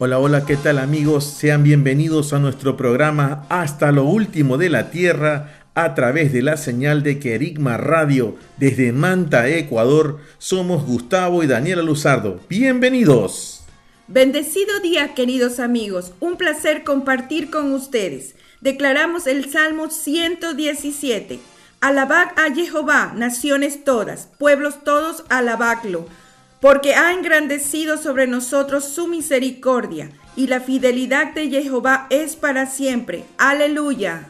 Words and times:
Hola, 0.00 0.20
hola, 0.20 0.46
¿qué 0.46 0.56
tal 0.56 0.78
amigos? 0.78 1.24
Sean 1.24 1.64
bienvenidos 1.64 2.32
a 2.32 2.38
nuestro 2.38 2.76
programa 2.76 3.44
Hasta 3.48 3.90
lo 3.90 4.04
último 4.04 4.56
de 4.56 4.70
la 4.70 4.92
Tierra 4.92 5.64
a 5.74 5.96
través 5.96 6.32
de 6.32 6.40
la 6.40 6.56
señal 6.56 7.02
de 7.02 7.18
Querigma 7.18 7.78
Radio 7.78 8.36
desde 8.58 8.92
Manta, 8.92 9.48
Ecuador. 9.48 10.20
Somos 10.38 10.86
Gustavo 10.86 11.42
y 11.42 11.48
Daniela 11.48 11.82
Luzardo. 11.82 12.38
Bienvenidos. 12.48 13.64
Bendecido 14.06 14.78
día, 14.78 15.14
queridos 15.14 15.58
amigos. 15.58 16.12
Un 16.20 16.36
placer 16.36 16.84
compartir 16.84 17.50
con 17.50 17.72
ustedes. 17.72 18.36
Declaramos 18.60 19.26
el 19.26 19.50
Salmo 19.50 19.90
117. 19.90 21.40
Alabad 21.80 22.28
a 22.36 22.54
Jehová, 22.54 23.14
naciones 23.16 23.82
todas, 23.82 24.28
pueblos 24.38 24.84
todos, 24.84 25.24
alabadlo 25.28 26.06
porque 26.60 26.94
ha 26.94 27.12
engrandecido 27.12 27.96
sobre 27.96 28.26
nosotros 28.26 28.84
su 28.84 29.08
misericordia, 29.08 30.10
y 30.36 30.46
la 30.46 30.60
fidelidad 30.60 31.34
de 31.34 31.48
Jehová 31.48 32.06
es 32.10 32.36
para 32.36 32.66
siempre. 32.66 33.24
Aleluya. 33.38 34.26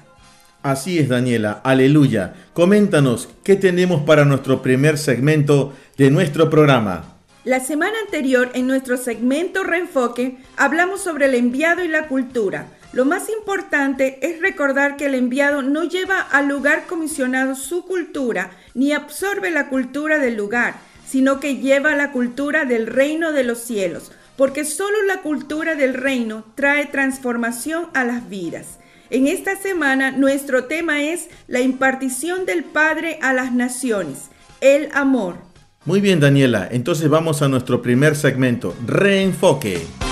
Así 0.62 0.98
es, 0.98 1.08
Daniela, 1.08 1.60
aleluya. 1.62 2.34
Coméntanos, 2.52 3.28
¿qué 3.44 3.56
tenemos 3.56 4.02
para 4.02 4.24
nuestro 4.24 4.60
primer 4.60 4.98
segmento 4.98 5.72
de 5.96 6.10
nuestro 6.10 6.50
programa? 6.50 7.04
La 7.44 7.60
semana 7.60 7.96
anterior, 8.04 8.50
en 8.54 8.66
nuestro 8.66 8.96
segmento 8.96 9.62
Reenfoque, 9.62 10.38
hablamos 10.56 11.00
sobre 11.00 11.26
el 11.26 11.34
enviado 11.34 11.84
y 11.84 11.88
la 11.88 12.08
cultura. 12.08 12.66
Lo 12.92 13.04
más 13.04 13.28
importante 13.28 14.18
es 14.20 14.40
recordar 14.40 14.96
que 14.96 15.06
el 15.06 15.14
enviado 15.14 15.62
no 15.62 15.84
lleva 15.84 16.20
al 16.20 16.48
lugar 16.48 16.86
comisionado 16.86 17.54
su 17.54 17.84
cultura, 17.86 18.50
ni 18.74 18.92
absorbe 18.92 19.50
la 19.50 19.68
cultura 19.68 20.18
del 20.18 20.36
lugar, 20.36 20.74
sino 21.08 21.40
que 21.40 21.56
lleva 21.56 21.96
la 21.96 22.12
cultura 22.12 22.64
del 22.64 22.86
reino 22.86 23.32
de 23.32 23.44
los 23.44 23.58
cielos, 23.58 24.12
porque 24.36 24.64
solo 24.64 25.02
la 25.06 25.22
cultura 25.22 25.74
del 25.74 25.94
reino 25.94 26.44
trae 26.54 26.86
transformación 26.86 27.86
a 27.94 28.04
las 28.04 28.28
vidas. 28.28 28.78
En 29.10 29.26
esta 29.26 29.56
semana 29.56 30.10
nuestro 30.10 30.64
tema 30.64 31.02
es 31.02 31.28
la 31.46 31.60
impartición 31.60 32.44
del 32.44 32.62
Padre 32.62 33.18
a 33.22 33.32
las 33.32 33.52
naciones, 33.52 34.28
el 34.60 34.90
amor. 34.92 35.36
Muy 35.86 36.00
bien 36.00 36.20
Daniela, 36.20 36.68
entonces 36.70 37.08
vamos 37.08 37.40
a 37.40 37.48
nuestro 37.48 37.80
primer 37.80 38.14
segmento, 38.14 38.74
reenfoque. 38.86 40.07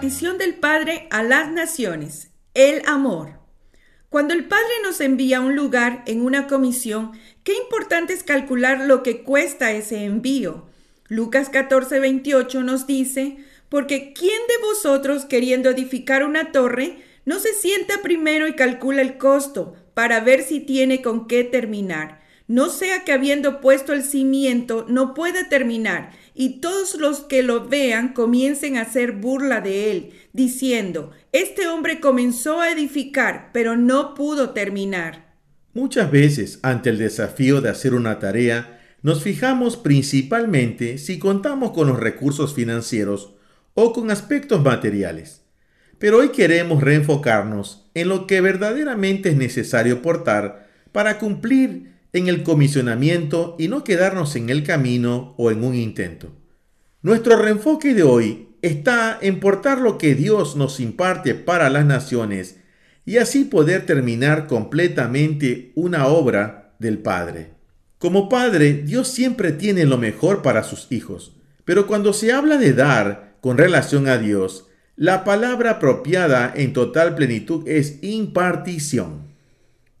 Del 0.00 0.54
Padre 0.54 1.08
a 1.10 1.24
las 1.24 1.50
naciones, 1.50 2.30
el 2.54 2.82
amor. 2.86 3.40
Cuando 4.08 4.32
el 4.32 4.44
Padre 4.44 4.70
nos 4.84 5.00
envía 5.00 5.38
a 5.38 5.40
un 5.40 5.56
lugar 5.56 6.04
en 6.06 6.20
una 6.20 6.46
comisión, 6.46 7.18
qué 7.42 7.56
importante 7.56 8.12
es 8.12 8.22
calcular 8.22 8.86
lo 8.86 9.02
que 9.02 9.24
cuesta 9.24 9.72
ese 9.72 10.04
envío. 10.04 10.66
Lucas 11.08 11.48
14, 11.48 11.98
28 11.98 12.62
nos 12.62 12.86
dice, 12.86 13.38
porque 13.68 14.12
¿quién 14.12 14.40
de 14.46 14.64
vosotros 14.68 15.24
queriendo 15.24 15.70
edificar 15.70 16.24
una 16.24 16.52
torre 16.52 16.98
no 17.24 17.40
se 17.40 17.52
sienta 17.52 18.00
primero 18.00 18.46
y 18.46 18.54
calcula 18.54 19.02
el 19.02 19.18
costo 19.18 19.74
para 19.94 20.20
ver 20.20 20.44
si 20.44 20.60
tiene 20.60 21.02
con 21.02 21.26
qué 21.26 21.42
terminar? 21.42 22.22
No 22.48 22.70
sea 22.70 23.04
que 23.04 23.12
habiendo 23.12 23.60
puesto 23.60 23.92
el 23.92 24.02
cimiento 24.02 24.86
no 24.88 25.12
pueda 25.12 25.50
terminar 25.50 26.12
y 26.34 26.60
todos 26.60 26.94
los 26.94 27.20
que 27.20 27.42
lo 27.42 27.68
vean 27.68 28.14
comiencen 28.14 28.78
a 28.78 28.82
hacer 28.82 29.12
burla 29.12 29.60
de 29.60 29.90
él, 29.90 30.12
diciendo, 30.32 31.10
este 31.32 31.66
hombre 31.66 32.00
comenzó 32.00 32.60
a 32.60 32.70
edificar, 32.70 33.50
pero 33.52 33.76
no 33.76 34.14
pudo 34.14 34.50
terminar. 34.50 35.34
Muchas 35.74 36.10
veces, 36.10 36.58
ante 36.62 36.88
el 36.88 36.96
desafío 36.96 37.60
de 37.60 37.68
hacer 37.68 37.92
una 37.92 38.18
tarea, 38.18 38.80
nos 39.02 39.22
fijamos 39.22 39.76
principalmente 39.76 40.96
si 40.96 41.18
contamos 41.18 41.72
con 41.72 41.88
los 41.88 42.00
recursos 42.00 42.54
financieros 42.54 43.34
o 43.74 43.92
con 43.92 44.10
aspectos 44.10 44.62
materiales. 44.62 45.42
Pero 45.98 46.18
hoy 46.18 46.30
queremos 46.30 46.82
reenfocarnos 46.82 47.90
en 47.92 48.08
lo 48.08 48.26
que 48.26 48.40
verdaderamente 48.40 49.28
es 49.28 49.36
necesario 49.36 50.00
portar 50.00 50.66
para 50.92 51.18
cumplir 51.18 51.87
en 52.12 52.28
el 52.28 52.42
comisionamiento 52.42 53.56
y 53.58 53.68
no 53.68 53.84
quedarnos 53.84 54.36
en 54.36 54.50
el 54.50 54.62
camino 54.62 55.34
o 55.36 55.50
en 55.50 55.64
un 55.64 55.74
intento. 55.74 56.32
Nuestro 57.02 57.36
reenfoque 57.36 57.94
de 57.94 58.02
hoy 58.02 58.48
está 58.62 59.18
en 59.20 59.40
portar 59.40 59.78
lo 59.78 59.98
que 59.98 60.14
Dios 60.14 60.56
nos 60.56 60.80
imparte 60.80 61.34
para 61.34 61.70
las 61.70 61.84
naciones 61.84 62.56
y 63.04 63.18
así 63.18 63.44
poder 63.44 63.86
terminar 63.86 64.46
completamente 64.46 65.72
una 65.74 66.08
obra 66.08 66.74
del 66.78 66.98
Padre. 66.98 67.52
Como 67.98 68.28
Padre, 68.28 68.74
Dios 68.84 69.08
siempre 69.08 69.52
tiene 69.52 69.84
lo 69.84 69.98
mejor 69.98 70.42
para 70.42 70.62
sus 70.62 70.86
hijos, 70.90 71.36
pero 71.64 71.86
cuando 71.86 72.12
se 72.12 72.32
habla 72.32 72.56
de 72.56 72.72
dar 72.72 73.36
con 73.40 73.58
relación 73.58 74.08
a 74.08 74.18
Dios, 74.18 74.66
la 74.96 75.22
palabra 75.24 75.72
apropiada 75.72 76.52
en 76.54 76.72
total 76.72 77.14
plenitud 77.14 77.66
es 77.68 78.02
impartición. 78.02 79.27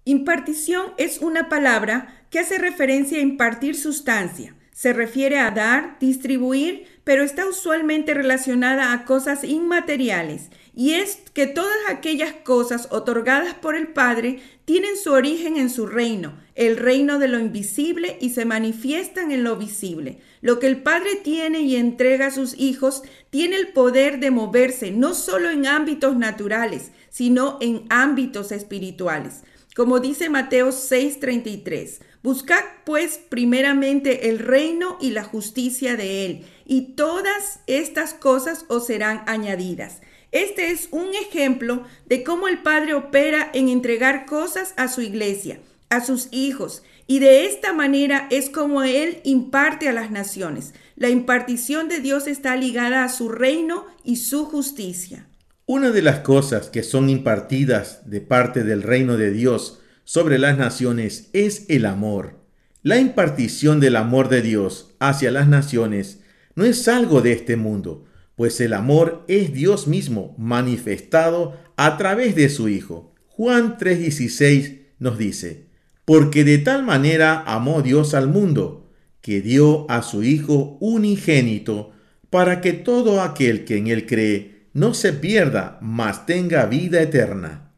Impartición 0.08 0.94
es 0.96 1.18
una 1.18 1.50
palabra 1.50 2.24
que 2.30 2.38
hace 2.38 2.56
referencia 2.56 3.18
a 3.18 3.20
impartir 3.20 3.76
sustancia. 3.76 4.54
Se 4.72 4.94
refiere 4.94 5.38
a 5.38 5.50
dar, 5.50 5.98
distribuir, 6.00 6.86
pero 7.04 7.22
está 7.22 7.46
usualmente 7.46 8.14
relacionada 8.14 8.94
a 8.94 9.04
cosas 9.04 9.44
inmateriales, 9.44 10.48
y 10.74 10.94
es 10.94 11.18
que 11.34 11.46
todas 11.46 11.76
aquellas 11.90 12.32
cosas 12.32 12.88
otorgadas 12.90 13.52
por 13.52 13.76
el 13.76 13.88
Padre 13.88 14.40
tienen 14.64 14.96
su 14.96 15.12
origen 15.12 15.58
en 15.58 15.68
su 15.68 15.86
reino, 15.86 16.32
el 16.54 16.78
reino 16.78 17.18
de 17.18 17.28
lo 17.28 17.38
invisible, 17.38 18.16
y 18.18 18.30
se 18.30 18.46
manifiestan 18.46 19.30
en 19.30 19.44
lo 19.44 19.56
visible. 19.56 20.20
Lo 20.40 20.58
que 20.58 20.68
el 20.68 20.82
Padre 20.82 21.16
tiene 21.16 21.60
y 21.60 21.76
entrega 21.76 22.28
a 22.28 22.30
sus 22.30 22.58
hijos 22.58 23.02
tiene 23.28 23.56
el 23.56 23.74
poder 23.74 24.20
de 24.20 24.30
moverse 24.30 24.90
no 24.90 25.12
solo 25.12 25.50
en 25.50 25.66
ámbitos 25.66 26.16
naturales, 26.16 26.92
sino 27.10 27.58
en 27.60 27.84
ámbitos 27.90 28.52
espirituales. 28.52 29.42
Como 29.78 30.00
dice 30.00 30.28
Mateo 30.28 30.72
6:33, 30.72 32.00
buscad 32.24 32.64
pues 32.84 33.20
primeramente 33.28 34.28
el 34.28 34.40
reino 34.40 34.98
y 35.00 35.10
la 35.10 35.22
justicia 35.22 35.94
de 35.94 36.26
él, 36.26 36.46
y 36.66 36.96
todas 36.96 37.60
estas 37.68 38.12
cosas 38.12 38.64
os 38.66 38.88
serán 38.88 39.22
añadidas. 39.28 40.00
Este 40.32 40.72
es 40.72 40.88
un 40.90 41.14
ejemplo 41.14 41.84
de 42.06 42.24
cómo 42.24 42.48
el 42.48 42.60
Padre 42.60 42.94
opera 42.94 43.52
en 43.54 43.68
entregar 43.68 44.26
cosas 44.26 44.74
a 44.76 44.88
su 44.88 45.00
iglesia, 45.00 45.60
a 45.90 46.04
sus 46.04 46.26
hijos, 46.32 46.82
y 47.06 47.20
de 47.20 47.46
esta 47.46 47.72
manera 47.72 48.26
es 48.32 48.50
como 48.50 48.82
Él 48.82 49.20
imparte 49.22 49.88
a 49.88 49.92
las 49.92 50.10
naciones. 50.10 50.74
La 50.96 51.08
impartición 51.08 51.86
de 51.86 52.00
Dios 52.00 52.26
está 52.26 52.56
ligada 52.56 53.04
a 53.04 53.08
su 53.08 53.28
reino 53.28 53.86
y 54.02 54.16
su 54.16 54.44
justicia. 54.44 55.27
Una 55.70 55.90
de 55.90 56.00
las 56.00 56.20
cosas 56.20 56.70
que 56.70 56.82
son 56.82 57.10
impartidas 57.10 58.08
de 58.08 58.22
parte 58.22 58.64
del 58.64 58.82
reino 58.82 59.18
de 59.18 59.30
Dios 59.30 59.80
sobre 60.02 60.38
las 60.38 60.56
naciones 60.56 61.28
es 61.34 61.66
el 61.68 61.84
amor. 61.84 62.38
La 62.82 62.96
impartición 62.96 63.78
del 63.78 63.96
amor 63.96 64.30
de 64.30 64.40
Dios 64.40 64.94
hacia 64.98 65.30
las 65.30 65.46
naciones 65.46 66.20
no 66.54 66.64
es 66.64 66.88
algo 66.88 67.20
de 67.20 67.32
este 67.32 67.56
mundo, 67.56 68.06
pues 68.34 68.62
el 68.62 68.72
amor 68.72 69.26
es 69.28 69.52
Dios 69.52 69.86
mismo 69.86 70.34
manifestado 70.38 71.58
a 71.76 71.98
través 71.98 72.34
de 72.34 72.48
su 72.48 72.70
Hijo. 72.70 73.14
Juan 73.26 73.76
3:16 73.76 74.86
nos 74.98 75.18
dice, 75.18 75.66
porque 76.06 76.44
de 76.44 76.56
tal 76.56 76.82
manera 76.82 77.42
amó 77.46 77.82
Dios 77.82 78.14
al 78.14 78.28
mundo, 78.28 78.90
que 79.20 79.42
dio 79.42 79.84
a 79.90 80.00
su 80.00 80.22
Hijo 80.22 80.78
unigénito, 80.80 81.92
para 82.30 82.62
que 82.62 82.72
todo 82.72 83.20
aquel 83.20 83.66
que 83.66 83.76
en 83.76 83.88
él 83.88 84.06
cree 84.06 84.57
no 84.78 84.94
se 84.94 85.12
pierda, 85.12 85.78
mas 85.80 86.24
tenga 86.24 86.66
vida 86.66 87.02
eterna. 87.02 87.72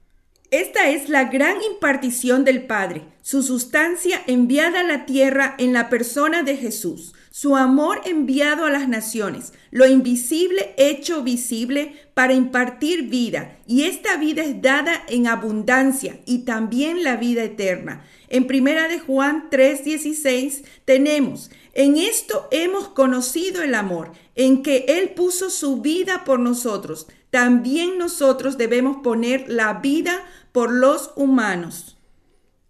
Esta 0.51 0.91
es 0.91 1.09
la 1.09 1.25
gran 1.25 1.57
impartición 1.73 2.45
del 2.45 2.67
Padre, 2.67 3.05
su 3.23 3.43
sustancia 3.43 4.21
enviada 4.27 4.81
a 4.81 4.85
la 4.85 5.07
tierra 5.07 5.55
en 5.59 5.73
la 5.73 5.89
persona 5.89 6.43
de 6.43 6.57
Jesús, 6.57 7.15
su 7.31 7.57
amor 7.57 8.01
enviado 8.05 8.65
a 8.65 8.71
las 8.71 8.89
naciones, 8.89 9.53
lo 9.71 9.87
invisible 9.87 10.75
hecho 10.77 11.23
visible 11.23 11.95
para 12.15 12.35
impartir 12.35 13.05
vida, 13.05 13.57
y 13.67 13.85
esta 13.85 14.17
vida 14.17 14.43
es 14.43 14.61
dada 14.61 15.05
en 15.09 15.29
abundancia 15.29 16.19
y 16.27 16.41
también 16.41 17.05
la 17.05 17.17
vida 17.17 17.45
eterna. 17.45 18.05
En 18.29 18.47
primera 18.47 18.89
de 18.89 18.99
Juan 18.99 19.49
3:16 19.51 20.65
tenemos, 20.85 21.51
en 21.81 21.97
esto 21.97 22.47
hemos 22.51 22.89
conocido 22.89 23.63
el 23.63 23.75
amor, 23.75 24.13
en 24.35 24.63
que 24.63 24.85
Él 24.87 25.11
puso 25.11 25.51
su 25.51 25.81
vida 25.81 26.25
por 26.25 26.39
nosotros. 26.39 27.07
También 27.31 27.97
nosotros 27.99 28.59
debemos 28.59 28.99
poner 29.03 29.47
la 29.49 29.75
vida 29.75 30.25
por 30.53 30.73
los 30.73 31.13
humanos. 31.17 31.97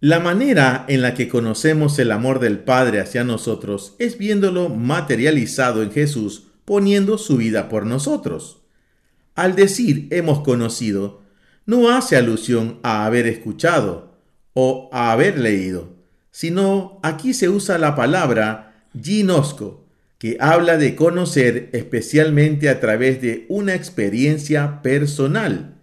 La 0.00 0.20
manera 0.20 0.84
en 0.88 1.02
la 1.02 1.14
que 1.14 1.28
conocemos 1.28 1.98
el 1.98 2.12
amor 2.12 2.38
del 2.38 2.60
Padre 2.60 3.00
hacia 3.00 3.24
nosotros 3.24 3.96
es 3.98 4.16
viéndolo 4.16 4.68
materializado 4.68 5.82
en 5.82 5.92
Jesús 5.92 6.44
poniendo 6.64 7.18
su 7.18 7.36
vida 7.36 7.68
por 7.68 7.84
nosotros. 7.84 8.62
Al 9.34 9.56
decir 9.56 10.06
hemos 10.10 10.40
conocido, 10.40 11.22
no 11.66 11.90
hace 11.90 12.16
alusión 12.16 12.78
a 12.82 13.04
haber 13.06 13.26
escuchado 13.26 14.14
o 14.54 14.88
a 14.92 15.10
haber 15.10 15.38
leído, 15.38 15.96
sino 16.30 17.00
aquí 17.02 17.34
se 17.34 17.48
usa 17.48 17.76
la 17.76 17.96
palabra 17.96 18.69
ginosco, 18.98 19.86
que 20.18 20.36
habla 20.38 20.76
de 20.76 20.96
conocer 20.96 21.70
especialmente 21.72 22.68
a 22.68 22.78
través 22.80 23.22
de 23.22 23.46
una 23.48 23.74
experiencia 23.74 24.82
personal. 24.82 25.76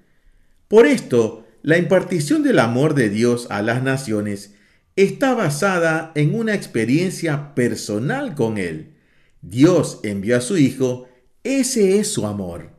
Por 0.68 0.86
esto, 0.86 1.46
la 1.64 1.78
impartición 1.78 2.44
del 2.44 2.60
amor 2.60 2.94
de 2.94 3.10
Dios 3.10 3.48
a 3.50 3.62
las 3.62 3.82
naciones 3.82 4.54
está 4.96 5.34
basada 5.34 6.12
en 6.16 6.36
una 6.36 6.54
experiencia 6.54 7.56
personal 7.56 8.36
con 8.36 8.58
Él. 8.58 8.94
Dios 9.42 10.00
envió 10.04 10.38
a 10.38 10.42
su 10.42 10.58
Hijo, 10.58 11.08
ese 11.44 12.00
es 12.00 12.12
su 12.12 12.26
amor. 12.26 12.72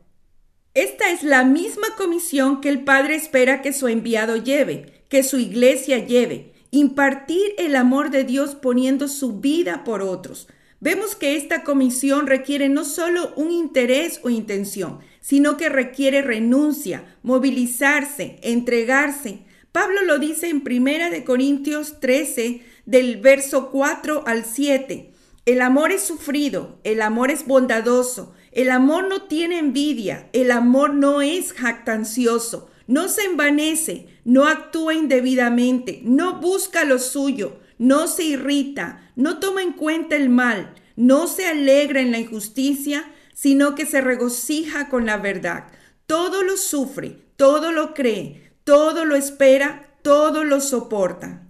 Esta 0.73 1.11
es 1.11 1.23
la 1.23 1.43
misma 1.43 1.87
comisión 1.97 2.61
que 2.61 2.69
el 2.69 2.83
Padre 2.83 3.15
espera 3.15 3.61
que 3.61 3.73
su 3.73 3.87
enviado 3.87 4.37
lleve, 4.37 5.03
que 5.09 5.23
su 5.23 5.39
iglesia 5.39 6.05
lleve, 6.05 6.48
impartir 6.71 7.53
el 7.57 7.75
amor 7.75 8.11
de 8.11 8.23
Dios 8.23 8.55
poniendo 8.55 9.07
su 9.07 9.39
vida 9.39 9.83
por 9.83 10.01
otros. 10.01 10.47
Vemos 10.81 11.15
que 11.15 11.35
esta 11.35 11.63
comisión 11.63 12.27
requiere 12.27 12.69
no 12.69 12.85
solo 12.85 13.33
un 13.35 13.51
interés 13.51 14.21
o 14.23 14.29
intención, 14.29 14.99
sino 15.19 15.57
que 15.57 15.67
requiere 15.67 16.21
renuncia, 16.21 17.17
movilizarse, 17.21 18.39
entregarse. 18.43 19.39
Pablo 19.71 20.03
lo 20.03 20.19
dice 20.19 20.47
en 20.47 20.61
Primera 20.61 21.09
de 21.09 21.25
Corintios 21.25 21.99
13, 21.99 22.61
del 22.85 23.17
verso 23.17 23.69
4 23.71 24.23
al 24.25 24.45
7. 24.45 25.11
El 25.45 25.61
amor 25.61 25.91
es 25.91 26.03
sufrido, 26.03 26.79
el 26.83 27.01
amor 27.01 27.29
es 27.29 27.45
bondadoso, 27.45 28.33
el 28.51 28.71
amor 28.71 29.07
no 29.09 29.23
tiene 29.23 29.59
envidia, 29.59 30.29
el 30.31 30.51
amor 30.51 30.93
no 30.93 31.21
es 31.21 31.53
jactancioso, 31.53 32.68
no 32.89 33.07
se 33.07 33.21
envanece, 33.21 34.07
no 34.25 34.47
actúa 34.47 34.95
indebidamente, 34.95 36.01
no 36.03 36.41
busca 36.41 36.85
lo 36.85 36.97
suyo, 36.97 37.59
no 37.77 38.07
se 38.07 38.23
irrita, 38.23 39.11
no 39.15 39.37
toma 39.37 39.61
en 39.61 39.73
cuenta 39.73 40.15
el 40.15 40.29
mal, 40.29 40.73
no 40.95 41.27
se 41.27 41.45
alegra 41.45 42.01
en 42.01 42.11
la 42.11 42.17
injusticia, 42.17 43.11
sino 43.35 43.75
que 43.75 43.85
se 43.85 44.01
regocija 44.01 44.89
con 44.89 45.05
la 45.05 45.17
verdad. 45.17 45.65
Todo 46.07 46.41
lo 46.41 46.57
sufre, 46.57 47.15
todo 47.35 47.71
lo 47.71 47.93
cree, 47.93 48.53
todo 48.63 49.05
lo 49.05 49.15
espera, 49.15 49.93
todo 50.01 50.43
lo 50.43 50.59
soporta. 50.59 51.47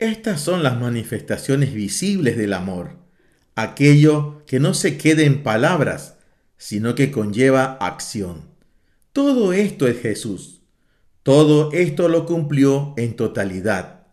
Estas 0.00 0.40
son 0.40 0.64
las 0.64 0.80
manifestaciones 0.80 1.72
visibles 1.72 2.36
del 2.36 2.52
amor, 2.52 2.98
aquello 3.54 4.42
que 4.44 4.58
no 4.58 4.74
se 4.74 4.98
quede 4.98 5.24
en 5.24 5.44
palabras, 5.44 6.16
sino 6.56 6.96
que 6.96 7.12
conlleva 7.12 7.78
acción. 7.80 8.50
Todo 9.12 9.52
esto 9.52 9.86
es 9.86 10.02
Jesús. 10.02 10.62
Todo 11.24 11.72
esto 11.72 12.08
lo 12.08 12.26
cumplió 12.26 12.92
en 12.98 13.16
totalidad. 13.16 14.06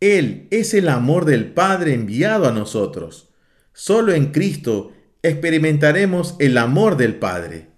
Él 0.00 0.48
es 0.50 0.74
el 0.74 0.88
amor 0.88 1.24
del 1.24 1.52
Padre 1.52 1.94
enviado 1.94 2.48
a 2.48 2.52
nosotros. 2.52 3.28
Solo 3.72 4.12
en 4.12 4.32
Cristo 4.32 4.90
experimentaremos 5.22 6.34
el 6.40 6.58
amor 6.58 6.96
del 6.96 7.14
Padre. 7.14 7.68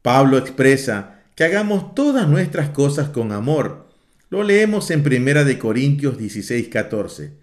Pablo 0.00 0.38
expresa 0.38 1.24
que 1.34 1.42
hagamos 1.42 1.96
todas 1.96 2.28
nuestras 2.28 2.68
cosas 2.68 3.08
con 3.08 3.32
amor. 3.32 3.88
Lo 4.30 4.44
leemos 4.44 4.92
en 4.92 5.00
1 5.00 5.44
de 5.44 5.58
Corintios 5.58 6.16
16, 6.18 6.68
14. 6.68 7.36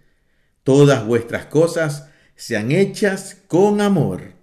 Todas 0.64 1.06
vuestras 1.06 1.48
cosas 1.48 2.10
sean 2.38 2.72
hechas 2.72 3.42
con 3.50 3.82
amor. 3.82 4.35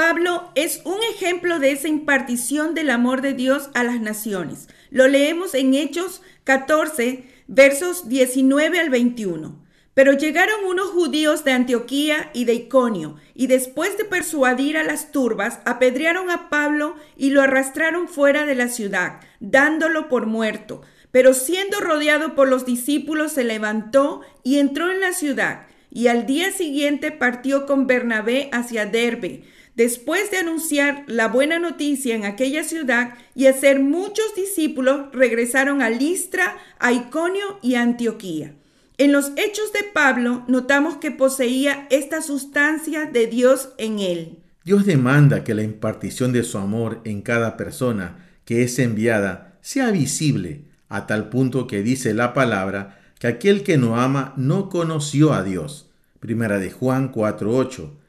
Pablo 0.00 0.50
es 0.54 0.80
un 0.86 0.96
ejemplo 1.14 1.58
de 1.58 1.72
esa 1.72 1.86
impartición 1.86 2.72
del 2.72 2.88
amor 2.88 3.20
de 3.20 3.34
Dios 3.34 3.68
a 3.74 3.84
las 3.84 4.00
naciones. 4.00 4.66
Lo 4.88 5.08
leemos 5.08 5.54
en 5.54 5.74
Hechos 5.74 6.22
14, 6.44 7.24
versos 7.48 8.08
19 8.08 8.80
al 8.80 8.88
21. 8.88 9.62
Pero 9.92 10.14
llegaron 10.14 10.64
unos 10.64 10.88
judíos 10.88 11.44
de 11.44 11.52
Antioquía 11.52 12.30
y 12.32 12.46
de 12.46 12.54
Iconio, 12.54 13.16
y 13.34 13.46
después 13.46 13.98
de 13.98 14.06
persuadir 14.06 14.78
a 14.78 14.84
las 14.84 15.12
turbas, 15.12 15.60
apedrearon 15.66 16.30
a 16.30 16.48
Pablo 16.48 16.96
y 17.14 17.28
lo 17.28 17.42
arrastraron 17.42 18.08
fuera 18.08 18.46
de 18.46 18.54
la 18.54 18.68
ciudad, 18.68 19.20
dándolo 19.38 20.08
por 20.08 20.24
muerto. 20.24 20.80
Pero 21.10 21.34
siendo 21.34 21.78
rodeado 21.78 22.34
por 22.34 22.48
los 22.48 22.64
discípulos, 22.64 23.32
se 23.32 23.44
levantó 23.44 24.22
y 24.44 24.60
entró 24.60 24.90
en 24.90 25.00
la 25.02 25.12
ciudad, 25.12 25.66
y 25.90 26.06
al 26.06 26.24
día 26.24 26.52
siguiente 26.52 27.12
partió 27.12 27.66
con 27.66 27.86
Bernabé 27.86 28.48
hacia 28.50 28.86
Derbe, 28.86 29.44
después 29.80 30.30
de 30.30 30.36
anunciar 30.36 31.04
la 31.06 31.28
buena 31.28 31.58
noticia 31.58 32.14
en 32.14 32.26
aquella 32.26 32.64
ciudad 32.64 33.14
y 33.34 33.46
hacer 33.46 33.80
muchos 33.80 34.34
discípulos, 34.36 35.06
regresaron 35.14 35.80
a 35.80 35.88
Listra, 35.88 36.58
a 36.78 36.92
Iconio 36.92 37.58
y 37.62 37.76
a 37.76 37.80
Antioquía. 37.80 38.52
En 38.98 39.10
los 39.10 39.32
hechos 39.38 39.72
de 39.72 39.82
Pablo 39.94 40.44
notamos 40.48 40.98
que 40.98 41.10
poseía 41.10 41.86
esta 41.88 42.20
sustancia 42.20 43.06
de 43.06 43.26
Dios 43.26 43.70
en 43.78 44.00
él. 44.00 44.40
Dios 44.66 44.84
demanda 44.84 45.44
que 45.44 45.54
la 45.54 45.62
impartición 45.62 46.34
de 46.34 46.42
su 46.42 46.58
amor 46.58 47.00
en 47.04 47.22
cada 47.22 47.56
persona 47.56 48.28
que 48.44 48.62
es 48.62 48.78
enviada 48.78 49.56
sea 49.62 49.90
visible, 49.92 50.66
a 50.90 51.06
tal 51.06 51.30
punto 51.30 51.66
que 51.66 51.82
dice 51.82 52.12
la 52.12 52.34
palabra 52.34 53.00
que 53.18 53.28
aquel 53.28 53.62
que 53.62 53.78
no 53.78 53.98
ama 53.98 54.34
no 54.36 54.68
conoció 54.68 55.32
a 55.32 55.42
Dios. 55.42 55.88
Primera 56.18 56.58
de 56.58 56.70
Juan 56.70 57.10
4:8. 57.10 57.99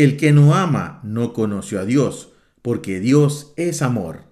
El 0.00 0.16
que 0.16 0.32
no 0.32 0.54
ama 0.54 0.98
no 1.02 1.34
conoció 1.34 1.78
a 1.78 1.84
Dios, 1.84 2.30
porque 2.62 3.00
Dios 3.00 3.52
es 3.56 3.82
amor. 3.82 4.24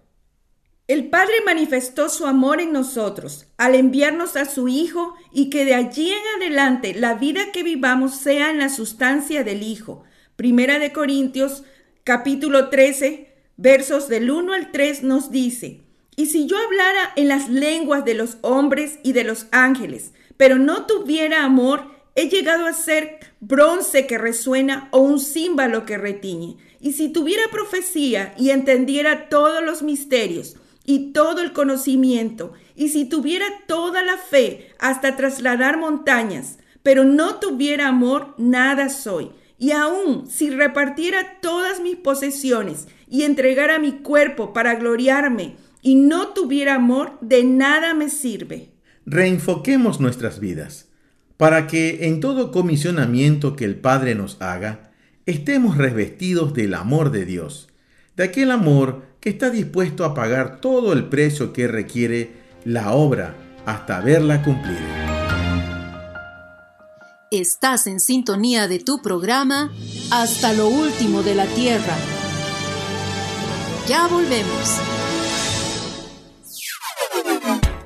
El 0.86 1.10
Padre 1.10 1.34
manifestó 1.44 2.08
su 2.08 2.24
amor 2.24 2.62
en 2.62 2.72
nosotros 2.72 3.48
al 3.58 3.74
enviarnos 3.74 4.36
a 4.36 4.46
su 4.46 4.68
Hijo 4.68 5.14
y 5.30 5.50
que 5.50 5.66
de 5.66 5.74
allí 5.74 6.10
en 6.10 6.42
adelante 6.42 6.94
la 6.94 7.16
vida 7.16 7.52
que 7.52 7.62
vivamos 7.64 8.16
sea 8.16 8.50
en 8.50 8.60
la 8.60 8.70
sustancia 8.70 9.44
del 9.44 9.62
Hijo. 9.62 10.04
Primera 10.36 10.78
de 10.78 10.90
Corintios 10.90 11.64
capítulo 12.02 12.70
13 12.70 13.28
versos 13.58 14.08
del 14.08 14.30
1 14.30 14.54
al 14.54 14.72
3 14.72 15.02
nos 15.02 15.30
dice, 15.30 15.82
y 16.16 16.28
si 16.28 16.46
yo 16.46 16.56
hablara 16.56 17.12
en 17.14 17.28
las 17.28 17.50
lenguas 17.50 18.06
de 18.06 18.14
los 18.14 18.38
hombres 18.40 19.00
y 19.02 19.12
de 19.12 19.24
los 19.24 19.48
ángeles, 19.52 20.14
pero 20.38 20.56
no 20.56 20.86
tuviera 20.86 21.44
amor, 21.44 21.90
he 22.14 22.30
llegado 22.30 22.64
a 22.64 22.72
ser 22.72 23.18
bronce 23.40 24.06
que 24.06 24.18
resuena 24.18 24.88
o 24.92 24.98
un 24.98 25.20
címbalo 25.20 25.84
que 25.86 25.98
retiñe. 25.98 26.56
Y 26.80 26.92
si 26.92 27.08
tuviera 27.08 27.42
profecía 27.50 28.34
y 28.38 28.50
entendiera 28.50 29.28
todos 29.28 29.62
los 29.64 29.82
misterios, 29.82 30.56
y 30.88 31.12
todo 31.12 31.42
el 31.42 31.52
conocimiento, 31.52 32.54
y 32.74 32.88
si 32.88 33.04
tuviera 33.04 33.44
toda 33.66 34.02
la 34.02 34.16
fe 34.16 34.70
hasta 34.78 35.16
trasladar 35.16 35.76
montañas, 35.76 36.60
pero 36.82 37.04
no 37.04 37.34
tuviera 37.40 37.88
amor, 37.88 38.34
nada 38.38 38.88
soy. 38.88 39.30
Y 39.58 39.72
aún 39.72 40.30
si 40.30 40.48
repartiera 40.48 41.40
todas 41.42 41.80
mis 41.80 41.96
posesiones 41.96 42.88
y 43.06 43.24
entregara 43.24 43.78
mi 43.78 43.98
cuerpo 43.98 44.54
para 44.54 44.76
gloriarme, 44.76 45.56
y 45.82 45.96
no 45.96 46.28
tuviera 46.28 46.76
amor, 46.76 47.18
de 47.20 47.44
nada 47.44 47.92
me 47.92 48.08
sirve. 48.08 48.72
Reenfoquemos 49.04 50.00
nuestras 50.00 50.40
vidas, 50.40 50.87
para 51.38 51.68
que 51.68 52.08
en 52.08 52.20
todo 52.20 52.50
comisionamiento 52.50 53.56
que 53.56 53.64
el 53.64 53.76
Padre 53.76 54.14
nos 54.14 54.42
haga, 54.42 54.90
estemos 55.24 55.78
revestidos 55.78 56.52
del 56.52 56.74
amor 56.74 57.10
de 57.12 57.24
Dios, 57.24 57.68
de 58.16 58.24
aquel 58.24 58.50
amor 58.50 59.06
que 59.20 59.30
está 59.30 59.48
dispuesto 59.48 60.04
a 60.04 60.14
pagar 60.14 60.60
todo 60.60 60.92
el 60.92 61.04
precio 61.04 61.52
que 61.52 61.68
requiere 61.68 62.32
la 62.64 62.92
obra 62.92 63.36
hasta 63.64 64.00
verla 64.00 64.42
cumplida. 64.42 65.06
Estás 67.30 67.86
en 67.86 68.00
sintonía 68.00 68.66
de 68.68 68.80
tu 68.80 69.00
programa 69.00 69.70
Hasta 70.10 70.52
lo 70.54 70.66
último 70.66 71.22
de 71.22 71.34
la 71.34 71.46
Tierra. 71.46 71.94
Ya 73.86 74.08
volvemos. 74.08 74.80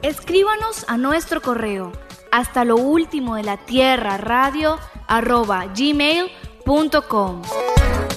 Escríbanos 0.02 0.84
a 0.88 0.96
nuestro 0.96 1.42
correo 1.42 1.92
hasta 2.32 2.64
lo 2.64 2.74
último 2.76 3.36
de 3.36 3.44
la 3.44 3.58
tierra 3.58 4.16
radio 4.16 4.80
arroba 5.06 5.66
gmail.com. 5.66 7.42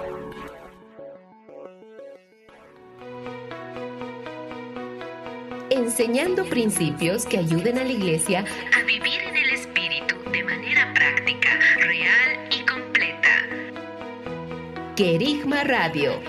Enseñando 5.70 6.44
principios 6.46 7.26
que 7.26 7.40
ayuden 7.40 7.80
a 7.80 7.84
la 7.84 7.92
iglesia 7.92 8.46
a 8.78 8.84
vivir 8.84 9.20
en 9.22 9.38
el 9.38 9.50
Espíritu 9.52 10.16
de 10.32 10.44
manera 10.44 10.94
práctica, 10.94 11.50
real 11.78 12.50
y 12.52 12.60
completa. 12.66 13.30
Querigma 14.96 15.64
Radio 15.64 16.20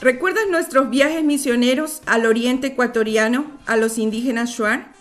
¿recuerdas 0.00 0.44
nuestros 0.50 0.90
viajes 0.90 1.24
misioneros 1.24 2.02
al 2.06 2.26
oriente 2.26 2.68
ecuatoriano, 2.68 3.46
a 3.66 3.76
los 3.76 3.98
indígenas 3.98 4.50
Shuar? 4.50 4.92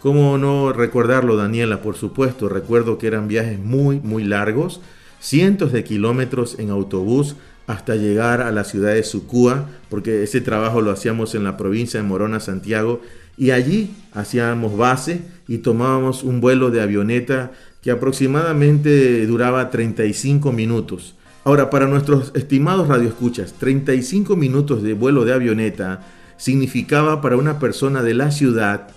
¿Cómo 0.00 0.38
no 0.38 0.72
recordarlo, 0.72 1.36
Daniela? 1.36 1.82
Por 1.82 1.96
supuesto, 1.96 2.48
recuerdo 2.48 2.98
que 2.98 3.08
eran 3.08 3.26
viajes 3.26 3.58
muy, 3.58 3.98
muy 4.00 4.24
largos, 4.24 4.80
cientos 5.18 5.72
de 5.72 5.82
kilómetros 5.82 6.58
en 6.58 6.70
autobús 6.70 7.34
hasta 7.66 7.96
llegar 7.96 8.40
a 8.40 8.52
la 8.52 8.64
ciudad 8.64 8.94
de 8.94 9.02
Sucúa, 9.02 9.68
porque 9.90 10.22
ese 10.22 10.40
trabajo 10.40 10.80
lo 10.80 10.90
hacíamos 10.90 11.34
en 11.34 11.44
la 11.44 11.56
provincia 11.56 12.00
de 12.00 12.06
Morona, 12.06 12.40
Santiago, 12.40 13.02
y 13.36 13.50
allí 13.50 13.90
hacíamos 14.12 14.76
base 14.76 15.20
y 15.46 15.58
tomábamos 15.58 16.22
un 16.22 16.40
vuelo 16.40 16.70
de 16.70 16.80
avioneta 16.80 17.52
que 17.82 17.90
aproximadamente 17.90 19.26
duraba 19.26 19.70
35 19.70 20.50
minutos. 20.50 21.14
Ahora, 21.48 21.70
para 21.70 21.86
nuestros 21.86 22.30
estimados 22.34 22.88
radioescuchas, 22.88 23.54
35 23.54 24.36
minutos 24.36 24.82
de 24.82 24.92
vuelo 24.92 25.24
de 25.24 25.32
avioneta 25.32 26.02
significaba 26.36 27.22
para 27.22 27.38
una 27.38 27.58
persona 27.58 28.02
de 28.02 28.12
la 28.12 28.30
ciudad 28.32 28.90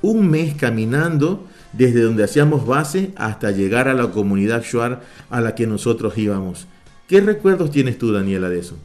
un 0.00 0.30
mes 0.30 0.54
caminando 0.54 1.46
desde 1.74 2.00
donde 2.00 2.24
hacíamos 2.24 2.66
base 2.66 3.10
hasta 3.16 3.50
llegar 3.50 3.88
a 3.88 3.92
la 3.92 4.10
comunidad 4.10 4.62
Shuar 4.62 5.02
a 5.28 5.42
la 5.42 5.54
que 5.54 5.66
nosotros 5.66 6.16
íbamos. 6.16 6.66
¿Qué 7.08 7.20
recuerdos 7.20 7.72
tienes 7.72 7.98
tú, 7.98 8.10
Daniela, 8.10 8.48
de 8.48 8.60
eso? 8.60 8.78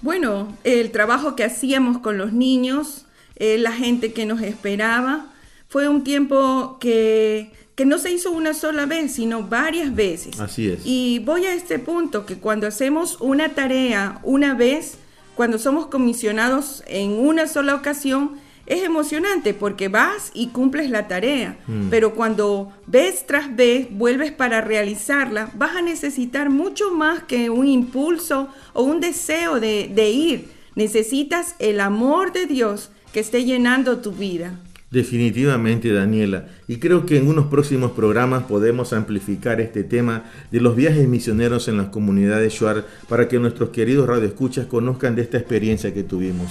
Bueno, 0.00 0.56
el 0.62 0.92
trabajo 0.92 1.34
que 1.34 1.42
hacíamos 1.42 1.98
con 1.98 2.18
los 2.18 2.32
niños, 2.32 3.06
eh, 3.34 3.58
la 3.58 3.72
gente 3.72 4.12
que 4.12 4.26
nos 4.26 4.40
esperaba, 4.42 5.26
fue 5.66 5.88
un 5.88 6.04
tiempo 6.04 6.78
que, 6.78 7.50
que 7.74 7.84
no 7.84 7.98
se 7.98 8.12
hizo 8.12 8.30
una 8.30 8.54
sola 8.54 8.86
vez, 8.86 9.12
sino 9.14 9.42
varias 9.42 9.94
veces. 9.94 10.38
Así 10.40 10.68
es. 10.68 10.80
Y 10.84 11.18
voy 11.20 11.46
a 11.46 11.54
este 11.54 11.78
punto, 11.78 12.24
que 12.26 12.36
cuando 12.36 12.66
hacemos 12.66 13.18
una 13.20 13.48
tarea 13.50 14.20
una 14.22 14.54
vez, 14.54 14.98
cuando 15.34 15.58
somos 15.58 15.86
comisionados 15.86 16.84
en 16.86 17.12
una 17.12 17.46
sola 17.48 17.74
ocasión, 17.74 18.32
es 18.66 18.82
emocionante 18.82 19.52
porque 19.52 19.88
vas 19.88 20.30
y 20.32 20.46
cumples 20.48 20.88
la 20.88 21.06
tarea, 21.06 21.58
Mm. 21.66 21.88
pero 21.90 22.14
cuando 22.14 22.72
vez 22.86 23.26
tras 23.26 23.54
vez 23.54 23.88
vuelves 23.90 24.32
para 24.32 24.60
realizarla, 24.62 25.50
vas 25.54 25.76
a 25.76 25.82
necesitar 25.82 26.48
mucho 26.50 26.90
más 26.92 27.24
que 27.24 27.50
un 27.50 27.66
impulso 27.66 28.48
o 28.72 28.82
un 28.84 29.00
deseo 29.00 29.60
de, 29.60 29.90
de 29.94 30.10
ir. 30.10 30.48
Necesitas 30.76 31.56
el 31.58 31.78
amor 31.80 32.32
de 32.32 32.46
Dios 32.46 32.90
que 33.12 33.20
esté 33.20 33.44
llenando 33.44 33.98
tu 33.98 34.12
vida. 34.12 34.54
Definitivamente, 34.94 35.92
Daniela. 35.92 36.46
Y 36.68 36.76
creo 36.76 37.04
que 37.04 37.16
en 37.16 37.26
unos 37.26 37.46
próximos 37.46 37.90
programas 37.90 38.44
podemos 38.44 38.92
amplificar 38.92 39.60
este 39.60 39.82
tema 39.82 40.30
de 40.52 40.60
los 40.60 40.76
viajes 40.76 41.08
misioneros 41.08 41.66
en 41.66 41.78
las 41.78 41.88
comunidades 41.88 42.52
Shuar 42.52 42.86
para 43.08 43.26
que 43.26 43.40
nuestros 43.40 43.70
queridos 43.70 44.06
radioescuchas 44.06 44.66
conozcan 44.66 45.16
de 45.16 45.22
esta 45.22 45.36
experiencia 45.36 45.92
que 45.92 46.04
tuvimos. 46.04 46.48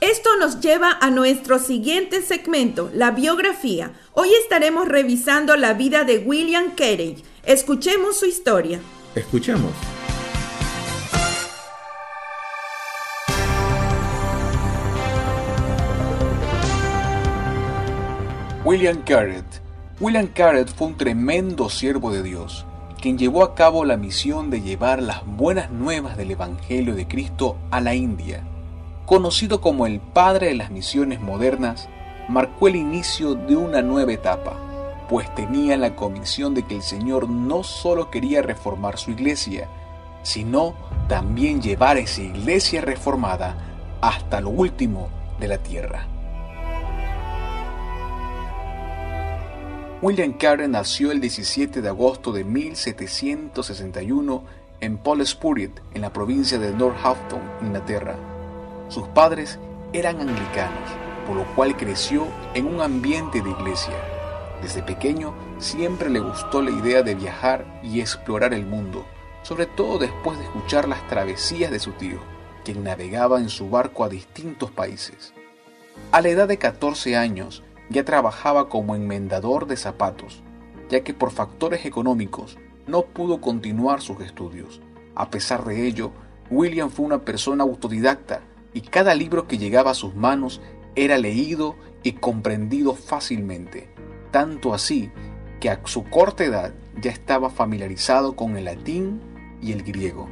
Esto 0.00 0.30
nos 0.40 0.60
lleva 0.60 0.98
a 1.00 1.08
nuestro 1.10 1.60
siguiente 1.60 2.20
segmento, 2.20 2.90
la 2.92 3.12
biografía. 3.12 3.92
Hoy 4.12 4.30
estaremos 4.42 4.88
revisando 4.88 5.56
la 5.56 5.74
vida 5.74 6.02
de 6.02 6.18
William 6.18 6.74
Carey. 6.76 7.22
Escuchemos 7.44 8.18
su 8.18 8.26
historia. 8.26 8.80
Escuchamos. 9.14 9.70
William 18.66 19.02
Carrett. 19.04 19.62
William 20.00 20.26
Carrett 20.26 20.68
fue 20.68 20.88
un 20.88 20.96
tremendo 20.96 21.70
siervo 21.70 22.10
de 22.10 22.24
Dios, 22.24 22.66
quien 23.00 23.16
llevó 23.16 23.44
a 23.44 23.54
cabo 23.54 23.84
la 23.84 23.96
misión 23.96 24.50
de 24.50 24.60
llevar 24.60 25.00
las 25.00 25.24
buenas 25.24 25.70
nuevas 25.70 26.16
del 26.16 26.32
Evangelio 26.32 26.96
de 26.96 27.06
Cristo 27.06 27.58
a 27.70 27.80
la 27.80 27.94
India. 27.94 28.42
Conocido 29.06 29.60
como 29.60 29.86
el 29.86 30.00
padre 30.00 30.48
de 30.48 30.56
las 30.56 30.72
misiones 30.72 31.20
modernas, 31.20 31.88
marcó 32.28 32.66
el 32.66 32.74
inicio 32.74 33.36
de 33.36 33.54
una 33.54 33.82
nueva 33.82 34.12
etapa, 34.12 34.56
pues 35.08 35.32
tenía 35.36 35.76
la 35.76 35.94
convicción 35.94 36.52
de 36.52 36.64
que 36.64 36.74
el 36.74 36.82
Señor 36.82 37.28
no 37.28 37.62
solo 37.62 38.10
quería 38.10 38.42
reformar 38.42 38.98
su 38.98 39.12
iglesia, 39.12 39.68
sino 40.24 40.74
también 41.06 41.62
llevar 41.62 41.98
esa 41.98 42.22
iglesia 42.22 42.80
reformada 42.80 43.56
hasta 44.00 44.40
lo 44.40 44.50
último 44.50 45.06
de 45.38 45.46
la 45.46 45.58
tierra. 45.58 46.08
William 50.02 50.34
Carey 50.34 50.68
nació 50.68 51.10
el 51.10 51.22
17 51.22 51.80
de 51.80 51.88
agosto 51.88 52.30
de 52.30 52.44
1761 52.44 54.44
en 54.80 54.98
Pollespurit, 54.98 55.70
en 55.94 56.02
la 56.02 56.12
provincia 56.12 56.58
de 56.58 56.70
Northampton, 56.70 57.40
Inglaterra. 57.62 58.14
Sus 58.88 59.08
padres 59.08 59.58
eran 59.94 60.20
anglicanos, 60.20 60.90
por 61.26 61.36
lo 61.36 61.46
cual 61.54 61.78
creció 61.78 62.26
en 62.52 62.66
un 62.66 62.82
ambiente 62.82 63.40
de 63.40 63.48
iglesia. 63.48 63.94
Desde 64.60 64.82
pequeño 64.82 65.34
siempre 65.58 66.10
le 66.10 66.20
gustó 66.20 66.60
la 66.60 66.72
idea 66.72 67.02
de 67.02 67.14
viajar 67.14 67.80
y 67.82 68.00
explorar 68.00 68.52
el 68.52 68.66
mundo, 68.66 69.06
sobre 69.42 69.64
todo 69.64 69.98
después 69.98 70.38
de 70.38 70.44
escuchar 70.44 70.88
las 70.88 71.08
travesías 71.08 71.70
de 71.70 71.78
su 71.78 71.92
tío, 71.92 72.20
quien 72.66 72.84
navegaba 72.84 73.38
en 73.38 73.48
su 73.48 73.70
barco 73.70 74.04
a 74.04 74.10
distintos 74.10 74.70
países. 74.70 75.32
A 76.12 76.20
la 76.20 76.28
edad 76.28 76.48
de 76.48 76.58
14 76.58 77.16
años, 77.16 77.62
ya 77.90 78.04
trabajaba 78.04 78.68
como 78.68 78.94
enmendador 78.94 79.66
de 79.66 79.76
zapatos, 79.76 80.42
ya 80.88 81.02
que 81.02 81.14
por 81.14 81.30
factores 81.30 81.84
económicos 81.84 82.58
no 82.86 83.02
pudo 83.02 83.40
continuar 83.40 84.00
sus 84.00 84.20
estudios. 84.20 84.80
A 85.14 85.30
pesar 85.30 85.64
de 85.64 85.86
ello, 85.86 86.12
William 86.50 86.90
fue 86.90 87.06
una 87.06 87.24
persona 87.24 87.64
autodidacta 87.64 88.42
y 88.72 88.82
cada 88.82 89.14
libro 89.14 89.46
que 89.46 89.58
llegaba 89.58 89.92
a 89.92 89.94
sus 89.94 90.14
manos 90.14 90.60
era 90.94 91.18
leído 91.18 91.76
y 92.02 92.12
comprendido 92.12 92.94
fácilmente, 92.94 93.88
tanto 94.30 94.74
así 94.74 95.10
que 95.60 95.70
a 95.70 95.80
su 95.84 96.04
corta 96.04 96.44
edad 96.44 96.74
ya 97.00 97.10
estaba 97.10 97.50
familiarizado 97.50 98.36
con 98.36 98.56
el 98.56 98.66
latín 98.66 99.20
y 99.60 99.72
el 99.72 99.82
griego. 99.82 100.28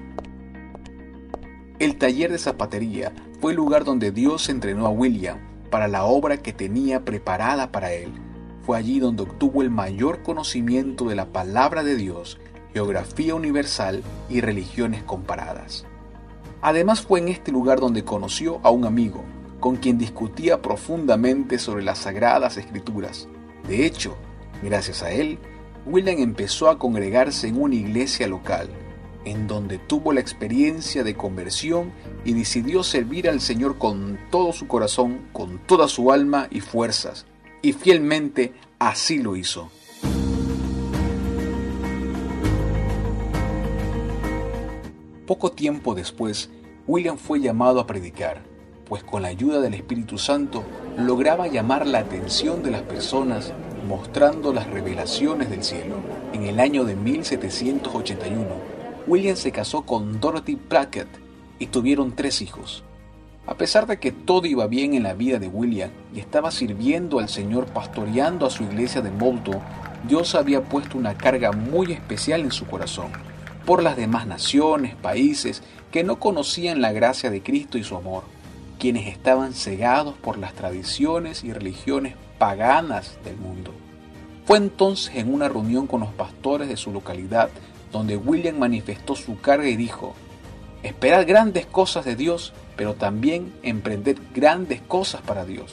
El 1.78 1.96
taller 1.96 2.30
de 2.30 2.38
zapatería 2.38 3.12
fue 3.40 3.52
el 3.52 3.56
lugar 3.56 3.84
donde 3.84 4.12
Dios 4.12 4.48
entrenó 4.48 4.86
a 4.86 4.90
William 4.90 5.53
para 5.74 5.88
la 5.88 6.04
obra 6.04 6.36
que 6.36 6.52
tenía 6.52 7.04
preparada 7.04 7.72
para 7.72 7.92
él. 7.92 8.12
Fue 8.64 8.78
allí 8.78 9.00
donde 9.00 9.24
obtuvo 9.24 9.60
el 9.60 9.70
mayor 9.70 10.22
conocimiento 10.22 11.08
de 11.08 11.16
la 11.16 11.32
palabra 11.32 11.82
de 11.82 11.96
Dios, 11.96 12.38
geografía 12.72 13.34
universal 13.34 14.04
y 14.30 14.40
religiones 14.40 15.02
comparadas. 15.02 15.84
Además 16.62 17.02
fue 17.02 17.18
en 17.18 17.26
este 17.26 17.50
lugar 17.50 17.80
donde 17.80 18.04
conoció 18.04 18.60
a 18.62 18.70
un 18.70 18.84
amigo, 18.84 19.24
con 19.58 19.74
quien 19.74 19.98
discutía 19.98 20.62
profundamente 20.62 21.58
sobre 21.58 21.82
las 21.82 21.98
sagradas 21.98 22.56
escrituras. 22.56 23.26
De 23.66 23.84
hecho, 23.84 24.16
gracias 24.62 25.02
a 25.02 25.10
él, 25.10 25.40
William 25.86 26.20
empezó 26.20 26.70
a 26.70 26.78
congregarse 26.78 27.48
en 27.48 27.60
una 27.60 27.74
iglesia 27.74 28.28
local, 28.28 28.68
en 29.24 29.46
donde 29.46 29.78
tuvo 29.78 30.12
la 30.12 30.20
experiencia 30.20 31.04
de 31.04 31.14
conversión 31.14 31.92
y 32.24 32.32
decidió 32.34 32.82
servir 32.82 33.28
al 33.28 33.40
Señor 33.40 33.78
con 33.78 34.18
todo 34.30 34.52
su 34.52 34.66
corazón, 34.66 35.28
con 35.32 35.58
toda 35.58 35.88
su 35.88 36.12
alma 36.12 36.48
y 36.50 36.60
fuerzas, 36.60 37.26
y 37.62 37.72
fielmente 37.72 38.52
así 38.78 39.18
lo 39.18 39.36
hizo. 39.36 39.70
Poco 45.26 45.52
tiempo 45.52 45.94
después, 45.94 46.50
William 46.86 47.16
fue 47.16 47.40
llamado 47.40 47.80
a 47.80 47.86
predicar, 47.86 48.42
pues 48.86 49.02
con 49.02 49.22
la 49.22 49.28
ayuda 49.28 49.60
del 49.60 49.72
Espíritu 49.72 50.18
Santo 50.18 50.62
lograba 50.98 51.48
llamar 51.48 51.86
la 51.86 52.00
atención 52.00 52.62
de 52.62 52.70
las 52.70 52.82
personas 52.82 53.54
mostrando 53.88 54.52
las 54.52 54.68
revelaciones 54.68 55.48
del 55.48 55.62
cielo. 55.62 55.96
En 56.32 56.44
el 56.44 56.60
año 56.60 56.84
de 56.84 56.94
1781, 56.94 58.73
William 59.06 59.36
se 59.36 59.52
casó 59.52 59.82
con 59.82 60.18
Dorothy 60.18 60.54
Brackett 60.54 61.08
y 61.58 61.66
tuvieron 61.66 62.16
tres 62.16 62.40
hijos. 62.40 62.84
A 63.46 63.54
pesar 63.54 63.86
de 63.86 63.98
que 63.98 64.12
todo 64.12 64.46
iba 64.46 64.66
bien 64.66 64.94
en 64.94 65.02
la 65.02 65.12
vida 65.12 65.38
de 65.38 65.48
William 65.48 65.90
y 66.14 66.20
estaba 66.20 66.50
sirviendo 66.50 67.18
al 67.18 67.28
Señor 67.28 67.66
pastoreando 67.66 68.46
a 68.46 68.50
su 68.50 68.62
iglesia 68.62 69.02
de 69.02 69.10
Bolton, 69.10 69.58
Dios 70.08 70.34
había 70.34 70.64
puesto 70.64 70.96
una 70.96 71.18
carga 71.18 71.52
muy 71.52 71.92
especial 71.92 72.40
en 72.40 72.50
su 72.50 72.66
corazón 72.66 73.12
por 73.66 73.82
las 73.82 73.96
demás 73.96 74.26
naciones, 74.26 74.94
países 74.94 75.62
que 75.90 76.04
no 76.04 76.18
conocían 76.18 76.80
la 76.80 76.92
gracia 76.92 77.30
de 77.30 77.42
Cristo 77.42 77.76
y 77.76 77.84
su 77.84 77.96
amor, 77.96 78.24
quienes 78.78 79.06
estaban 79.06 79.52
cegados 79.52 80.14
por 80.16 80.38
las 80.38 80.54
tradiciones 80.54 81.44
y 81.44 81.52
religiones 81.52 82.14
paganas 82.38 83.18
del 83.24 83.36
mundo. 83.36 83.72
Fue 84.46 84.56
entonces 84.58 85.16
en 85.16 85.32
una 85.32 85.48
reunión 85.48 85.86
con 85.86 86.00
los 86.00 86.12
pastores 86.12 86.68
de 86.68 86.76
su 86.76 86.92
localidad 86.92 87.50
donde 87.94 88.16
William 88.16 88.58
manifestó 88.58 89.14
su 89.14 89.40
carga 89.40 89.68
y 89.68 89.76
dijo, 89.76 90.16
esperar 90.82 91.24
grandes 91.24 91.64
cosas 91.64 92.04
de 92.04 92.16
Dios, 92.16 92.52
pero 92.74 92.94
también 92.94 93.52
emprender 93.62 94.16
grandes 94.34 94.80
cosas 94.82 95.22
para 95.22 95.44
Dios. 95.44 95.72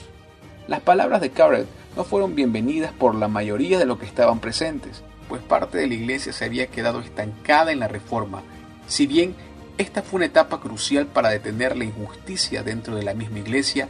Las 0.68 0.80
palabras 0.82 1.20
de 1.20 1.30
Carrett 1.30 1.66
no 1.96 2.04
fueron 2.04 2.36
bienvenidas 2.36 2.92
por 2.92 3.16
la 3.16 3.26
mayoría 3.26 3.76
de 3.76 3.86
los 3.86 3.98
que 3.98 4.06
estaban 4.06 4.38
presentes, 4.38 5.02
pues 5.28 5.42
parte 5.42 5.78
de 5.78 5.88
la 5.88 5.94
iglesia 5.94 6.32
se 6.32 6.44
había 6.44 6.68
quedado 6.68 7.00
estancada 7.00 7.72
en 7.72 7.80
la 7.80 7.88
reforma, 7.88 8.44
si 8.86 9.08
bien 9.08 9.34
esta 9.76 10.02
fue 10.02 10.18
una 10.18 10.26
etapa 10.26 10.60
crucial 10.60 11.06
para 11.06 11.30
detener 11.30 11.76
la 11.76 11.84
injusticia 11.84 12.62
dentro 12.62 12.94
de 12.94 13.02
la 13.02 13.14
misma 13.14 13.40
iglesia, 13.40 13.88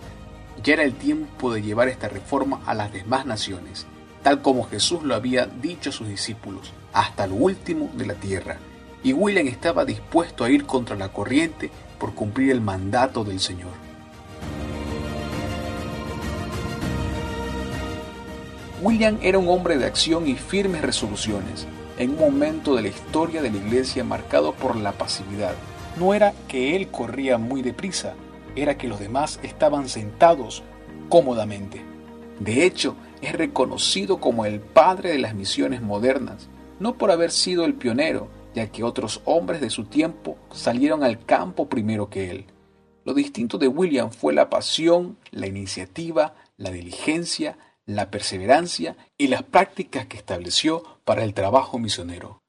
ya 0.63 0.73
era 0.73 0.85
el 0.85 0.95
tiempo 0.95 1.53
de 1.53 1.61
llevar 1.61 1.89
esta 1.89 2.09
reforma 2.09 2.63
a 2.65 2.73
las 2.73 2.95
demás 2.95 3.27
naciones, 3.27 3.87
tal 4.23 4.41
como 4.41 4.65
Jesús 4.65 5.03
lo 5.03 5.15
había 5.15 5.45
dicho 5.45 5.91
a 5.91 5.93
sus 5.93 6.09
discípulos, 6.09 6.73
hasta 6.93 7.27
lo 7.27 7.35
último 7.35 7.91
de 7.95 8.07
la 8.07 8.15
tierra. 8.15 8.59
Y 9.03 9.13
William 9.13 9.47
estaba 9.47 9.85
dispuesto 9.85 10.45
a 10.45 10.51
ir 10.51 10.65
contra 10.65 10.97
la 10.97 11.13
corriente 11.13 11.71
por 11.99 12.15
cumplir 12.15 12.51
el 12.51 12.61
mandato 12.61 13.25
del 13.25 13.41
Señor. 13.41 13.71
William 18.83 19.19
era 19.23 19.39
un 19.39 19.49
hombre 19.49 19.79
de 19.79 19.87
acción 19.87 20.27
y 20.27 20.35
firmes 20.35 20.83
resoluciones, 20.83 21.69
en 21.99 22.11
un 22.11 22.19
momento 22.19 22.75
de 22.75 22.83
la 22.83 22.89
historia 22.89 23.41
de 23.41 23.51
la 23.51 23.59
iglesia 23.59 24.03
marcado 24.03 24.55
por 24.55 24.75
la 24.75 24.93
pasividad. 24.93 25.55
No 25.97 26.15
era 26.15 26.33
que 26.49 26.75
él 26.75 26.89
corría 26.89 27.39
muy 27.39 27.63
deprisa, 27.63 28.15
era 28.57 28.77
que 28.77 28.89
los 28.89 28.99
demás 28.99 29.39
estaban 29.45 29.89
sentados 29.89 30.65
cómodamente. 31.09 31.81
De 32.41 32.65
hecho, 32.65 32.97
es 33.21 33.33
reconocido 33.35 34.19
como 34.19 34.47
el 34.47 34.59
padre 34.59 35.11
de 35.11 35.19
las 35.19 35.35
misiones 35.35 35.81
modernas, 35.81 36.49
no 36.83 36.99
por 36.99 37.13
haber 37.13 37.31
sido 37.31 37.65
el 37.65 37.75
pionero, 37.75 38.29
ya 38.55 38.67
que 38.73 38.83
otros 38.83 39.23
hombres 39.25 39.61
de 39.61 39.71
su 39.71 39.85
tiempo 39.85 40.37
salieron 40.51 41.05
al 41.05 41.25
campo 41.25 41.69
primero 41.69 42.11
que 42.11 42.29
él. 42.29 42.47
Lo 43.05 43.15
distinto 43.15 43.57
de 43.57 43.69
William 43.69 44.11
fue 44.11 44.35
la 44.35 44.51
pasión, 44.51 45.17
la 45.31 45.47
iniciativa, 45.47 46.35
la 46.57 46.71
diligencia, 46.71 47.57
la 47.87 48.11
perseverancia 48.11 48.97
y 49.17 49.29
las 49.29 49.45
prácticas 49.45 50.07
que 50.07 50.17
estableció 50.17 50.83
para 51.05 51.23
el 51.23 51.35
trabajo 51.35 51.79
misionero. 51.79 52.43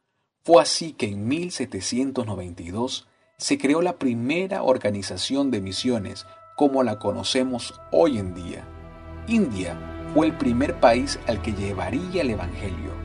Fue 0.43 0.61
así 0.61 0.93
que 0.93 1.07
en 1.07 1.27
1792 1.27 3.07
se 3.37 3.57
creó 3.59 3.83
la 3.83 3.97
primera 3.97 4.63
organización 4.63 5.51
de 5.51 5.61
misiones 5.61 6.25
como 6.55 6.81
la 6.81 6.97
conocemos 6.97 7.79
hoy 7.91 8.17
en 8.17 8.33
día. 8.33 8.67
India 9.27 9.77
fue 10.13 10.25
el 10.25 10.37
primer 10.37 10.79
país 10.79 11.19
al 11.27 11.41
que 11.41 11.53
llevaría 11.53 12.23
el 12.23 12.31
Evangelio. 12.31 13.02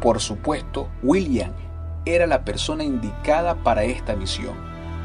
Por 0.00 0.20
supuesto, 0.20 0.88
William 1.02 1.52
era 2.04 2.26
la 2.26 2.44
persona 2.44 2.84
indicada 2.84 3.56
para 3.62 3.84
esta 3.84 4.14
misión, 4.14 4.54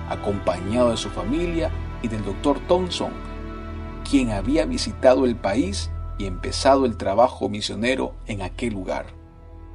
acompañado 0.10 0.92
de 0.92 0.98
su 0.98 1.10
familia 1.10 1.72
y 2.02 2.08
del 2.08 2.24
doctor 2.24 2.60
Thompson, 2.68 3.12
quien 4.10 4.32
había 4.32 4.66
visitado 4.66 5.26
el 5.26 5.36
país 5.36 5.92
y 6.18 6.26
empezado 6.26 6.86
el 6.86 6.98
trabajo 6.98 7.50
misionero 7.50 8.14
en 8.28 8.42
aquel 8.42 8.74
lugar. 8.74 9.06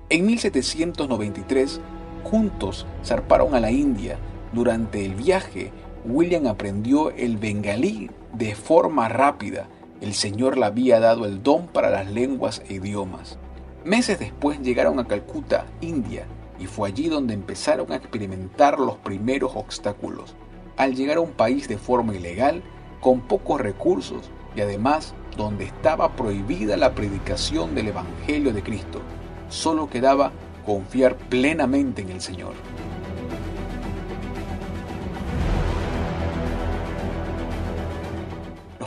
En 0.09 0.27
1793, 0.27 1.81
juntos 2.23 2.87
zarparon 3.05 3.55
a 3.55 3.61
la 3.61 3.71
India. 3.71 4.19
Durante 4.53 5.05
el 5.05 5.15
viaje, 5.15 5.73
William 6.05 6.47
aprendió 6.47 7.11
el 7.11 7.37
bengalí 7.37 8.11
de 8.33 8.55
forma 8.55 9.09
rápida 9.09 9.69
el 10.01 10.13
Señor 10.13 10.59
le 10.59 10.67
había 10.67 11.01
dado 11.01 11.25
el 11.25 11.43
don 11.43 11.69
para 11.69 11.91
las 11.91 12.11
lenguas 12.11 12.63
e 12.69 12.75
idiomas. 12.75 13.39
Meses 13.87 14.19
después 14.19 14.61
llegaron 14.63 14.99
a 14.99 15.07
Calcuta, 15.07 15.65
India, 15.81 16.27
y 16.59 16.67
fue 16.67 16.89
allí 16.89 17.09
donde 17.09 17.35
empezaron 17.35 17.93
a 17.93 17.95
experimentar 17.95 18.81
los 18.81 18.97
primeros 18.97 19.53
obstáculos. 19.55 20.35
Al 20.77 20.97
llegar 20.97 21.19
a 21.19 21.21
un 21.21 21.31
país 21.31 21.69
de 21.69 21.79
forma 21.79 22.17
ilegal, 22.17 22.65
con 23.01 23.21
pocos 23.21 23.61
recursos 23.61 24.29
y 24.57 24.61
además 24.61 25.15
donde 25.37 25.67
estaba 25.67 26.17
prohibida 26.17 26.77
la 26.77 26.97
predicación 26.97 27.77
del 27.77 27.87
Evangelio 27.87 28.53
de 28.53 28.65
Cristo, 28.65 29.03
solo 29.51 29.89
quedaba 29.89 30.33
confiar 30.65 31.17
plenamente 31.17 32.03
en 32.03 32.11
el 32.11 32.21
Señor. 32.21 32.55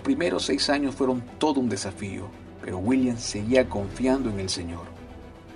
primeros 0.10 0.46
seis 0.46 0.72
años 0.72 0.96
fueron 0.96 1.22
todo 1.38 1.60
un 1.60 1.70
desafío, 1.70 2.30
pero 2.70 2.78
William 2.78 3.18
seguía 3.18 3.68
confiando 3.68 4.30
en 4.30 4.40
el 4.40 4.48
Señor. 4.48 4.84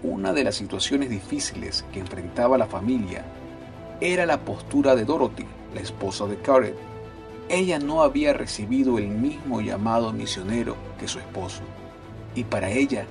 Una 0.01 0.33
de 0.33 0.43
las 0.43 0.55
situaciones 0.55 1.11
difíciles 1.11 1.85
que 1.93 1.99
enfrentaba 1.99 2.57
la 2.57 2.65
familia 2.65 3.23
era 4.01 4.25
la 4.25 4.39
postura 4.39 4.95
de 4.95 5.05
Dorothy, 5.05 5.45
la 5.75 5.81
esposa 5.81 6.25
de 6.25 6.37
Carter. 6.37 6.75
Ella 7.49 7.77
no 7.77 8.01
había 8.01 8.33
recibido 8.33 8.97
el 8.97 9.09
mismo 9.09 9.61
llamado 9.61 10.11
misionero 10.11 10.75
que 10.99 11.07
su 11.07 11.19
esposo, 11.19 11.61
y 12.33 12.45
para 12.45 12.71
ella 12.71 13.05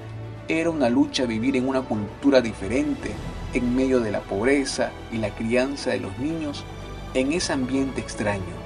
era 0.49 0.71
una 0.71 0.91
lucha 0.91 1.25
vivir 1.25 1.55
en 1.55 1.69
una 1.69 1.83
cultura 1.83 2.41
diferente, 2.41 3.13
en 3.55 3.77
medio 3.77 4.01
de 4.01 4.11
la 4.11 4.23
pobreza 4.23 4.91
y 5.13 5.19
la 5.19 5.33
crianza 5.33 5.91
de 5.91 6.01
los 6.01 6.19
niños 6.19 6.65
en 7.15 7.31
ese 7.31 7.53
ambiente 7.53 8.01
extraño 8.01 8.63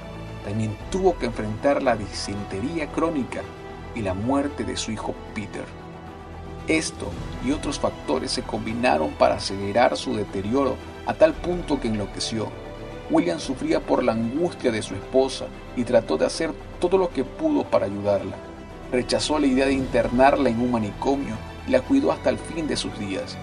también 0.47 0.77
tuvo 0.89 1.17
que 1.17 1.25
enfrentar 1.25 1.83
la 1.83 1.97
disentería 1.97 2.87
crónica 2.87 3.41
y 3.97 4.01
la 4.01 4.13
muerte 4.13 4.63
de 4.63 4.77
su 4.77 4.91
hijo 4.91 5.15
Peter. 5.33 5.65
Esto 6.67 7.07
y 7.45 7.51
otros 7.51 7.79
factores 7.79 8.31
se 8.31 8.43
combinaron 8.43 9.11
para 9.11 9.35
acelerar 9.35 9.97
su 9.97 10.15
deterioro 10.15 10.75
a 11.05 11.13
tal 11.13 11.33
punto 11.33 11.79
que 11.79 11.87
enloqueció. 11.87 12.49
William 13.09 13.39
sufría 13.39 13.79
por 13.79 14.03
la 14.03 14.11
angustia 14.11 14.71
de 14.71 14.81
su 14.81 14.93
esposa 14.93 15.45
y 15.77 15.83
trató 15.85 16.17
de 16.17 16.25
hacer 16.25 16.51
todo 16.79 16.97
lo 16.97 17.09
que 17.09 17.23
pudo 17.23 17.63
para 17.63 17.85
ayudarla. 17.85 18.35
Rechazó 18.91 19.39
la 19.39 19.47
idea 19.47 19.65
de 19.65 19.73
internarla 19.73 20.49
en 20.49 20.59
un 20.59 20.71
manicomio 20.71 21.35
y 21.67 21.71
la 21.71 21.81
cuidó 21.81 22.11
hasta 22.11 22.29
el 22.29 22.37
fin 22.37 22.67
de 22.67 22.75
sus 22.75 22.97
días. 22.99 23.37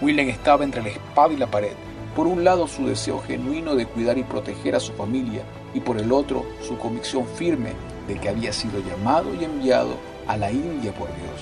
William 0.00 0.28
estaba 0.28 0.64
entre 0.64 0.82
la 0.82 0.90
espada 0.90 1.32
y 1.32 1.36
la 1.36 1.50
pared. 1.50 1.72
Por 2.14 2.26
un 2.26 2.44
lado 2.44 2.66
su 2.66 2.86
deseo 2.86 3.20
genuino 3.20 3.74
de 3.74 3.86
cuidar 3.86 4.18
y 4.18 4.22
proteger 4.22 4.76
a 4.76 4.80
su 4.80 4.92
familia 4.92 5.42
y 5.74 5.80
por 5.80 5.98
el 5.98 6.12
otro 6.12 6.46
su 6.62 6.78
convicción 6.78 7.26
firme 7.26 7.72
de 8.06 8.18
que 8.18 8.28
había 8.28 8.52
sido 8.52 8.80
llamado 8.80 9.34
y 9.34 9.44
enviado 9.44 9.96
a 10.26 10.36
la 10.36 10.50
India 10.50 10.92
por 10.92 11.08
Dios. 11.08 11.40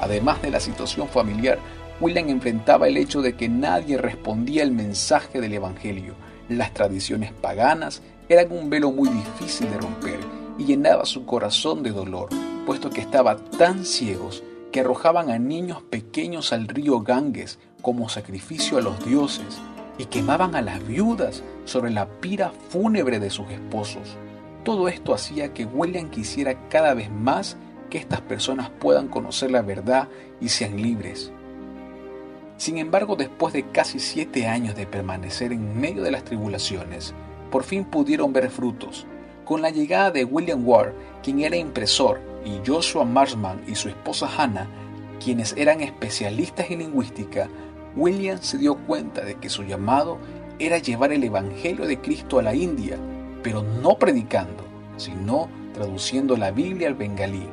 Además 0.00 0.40
de 0.42 0.50
la 0.50 0.60
situación 0.60 1.08
familiar, 1.08 1.58
William 2.00 2.28
enfrentaba 2.30 2.88
el 2.88 2.96
hecho 2.96 3.20
de 3.20 3.34
que 3.34 3.48
nadie 3.48 3.98
respondía 3.98 4.62
al 4.62 4.70
mensaje 4.70 5.40
del 5.40 5.52
Evangelio. 5.52 6.14
Las 6.48 6.72
tradiciones 6.72 7.32
paganas 7.32 8.02
eran 8.28 8.50
un 8.52 8.70
velo 8.70 8.90
muy 8.90 9.08
difícil 9.10 9.70
de 9.70 9.78
romper 9.78 10.18
y 10.58 10.64
llenaba 10.64 11.04
su 11.04 11.26
corazón 11.26 11.82
de 11.82 11.90
dolor, 11.90 12.30
puesto 12.64 12.88
que 12.88 13.00
estaba 13.02 13.36
tan 13.36 13.84
ciegos 13.84 14.42
que 14.72 14.80
arrojaban 14.80 15.30
a 15.30 15.38
niños 15.38 15.82
pequeños 15.82 16.52
al 16.52 16.68
río 16.68 17.00
Ganges 17.00 17.58
como 17.82 18.08
sacrificio 18.08 18.78
a 18.78 18.82
los 18.82 19.04
dioses 19.04 19.58
y 19.98 20.06
quemaban 20.06 20.54
a 20.54 20.62
las 20.62 20.86
viudas 20.86 21.42
sobre 21.64 21.90
la 21.90 22.06
pira 22.06 22.52
fúnebre 22.70 23.18
de 23.18 23.30
sus 23.30 23.50
esposos. 23.50 24.16
Todo 24.64 24.88
esto 24.88 25.14
hacía 25.14 25.54
que 25.54 25.64
William 25.64 26.10
quisiera 26.10 26.68
cada 26.68 26.94
vez 26.94 27.10
más 27.10 27.56
que 27.88 27.98
estas 27.98 28.20
personas 28.20 28.70
puedan 28.70 29.08
conocer 29.08 29.50
la 29.50 29.62
verdad 29.62 30.08
y 30.40 30.48
sean 30.48 30.80
libres. 30.80 31.32
Sin 32.56 32.76
embargo, 32.76 33.16
después 33.16 33.54
de 33.54 33.70
casi 33.70 33.98
siete 33.98 34.46
años 34.46 34.76
de 34.76 34.86
permanecer 34.86 35.52
en 35.52 35.80
medio 35.80 36.02
de 36.02 36.10
las 36.10 36.24
tribulaciones, 36.24 37.14
por 37.50 37.64
fin 37.64 37.84
pudieron 37.84 38.32
ver 38.32 38.50
frutos. 38.50 39.06
Con 39.46 39.62
la 39.62 39.70
llegada 39.70 40.10
de 40.10 40.24
William 40.24 40.66
Ward, 40.68 40.92
quien 41.22 41.40
era 41.40 41.56
impresor, 41.56 42.20
y 42.44 42.60
Joshua 42.66 43.04
Marshman 43.04 43.62
y 43.66 43.74
su 43.74 43.88
esposa 43.88 44.28
Hannah, 44.36 44.68
quienes 45.22 45.54
eran 45.56 45.80
especialistas 45.80 46.70
en 46.70 46.80
lingüística, 46.80 47.48
William 47.96 48.38
se 48.40 48.58
dio 48.58 48.76
cuenta 48.76 49.22
de 49.24 49.34
que 49.36 49.48
su 49.48 49.64
llamado 49.64 50.18
era 50.58 50.78
llevar 50.78 51.12
el 51.12 51.24
Evangelio 51.24 51.86
de 51.86 51.98
Cristo 52.00 52.38
a 52.38 52.42
la 52.42 52.54
India, 52.54 52.98
pero 53.42 53.62
no 53.62 53.96
predicando, 53.98 54.64
sino 54.96 55.48
traduciendo 55.74 56.36
la 56.36 56.50
Biblia 56.50 56.88
al 56.88 56.94
bengalí 56.94 57.48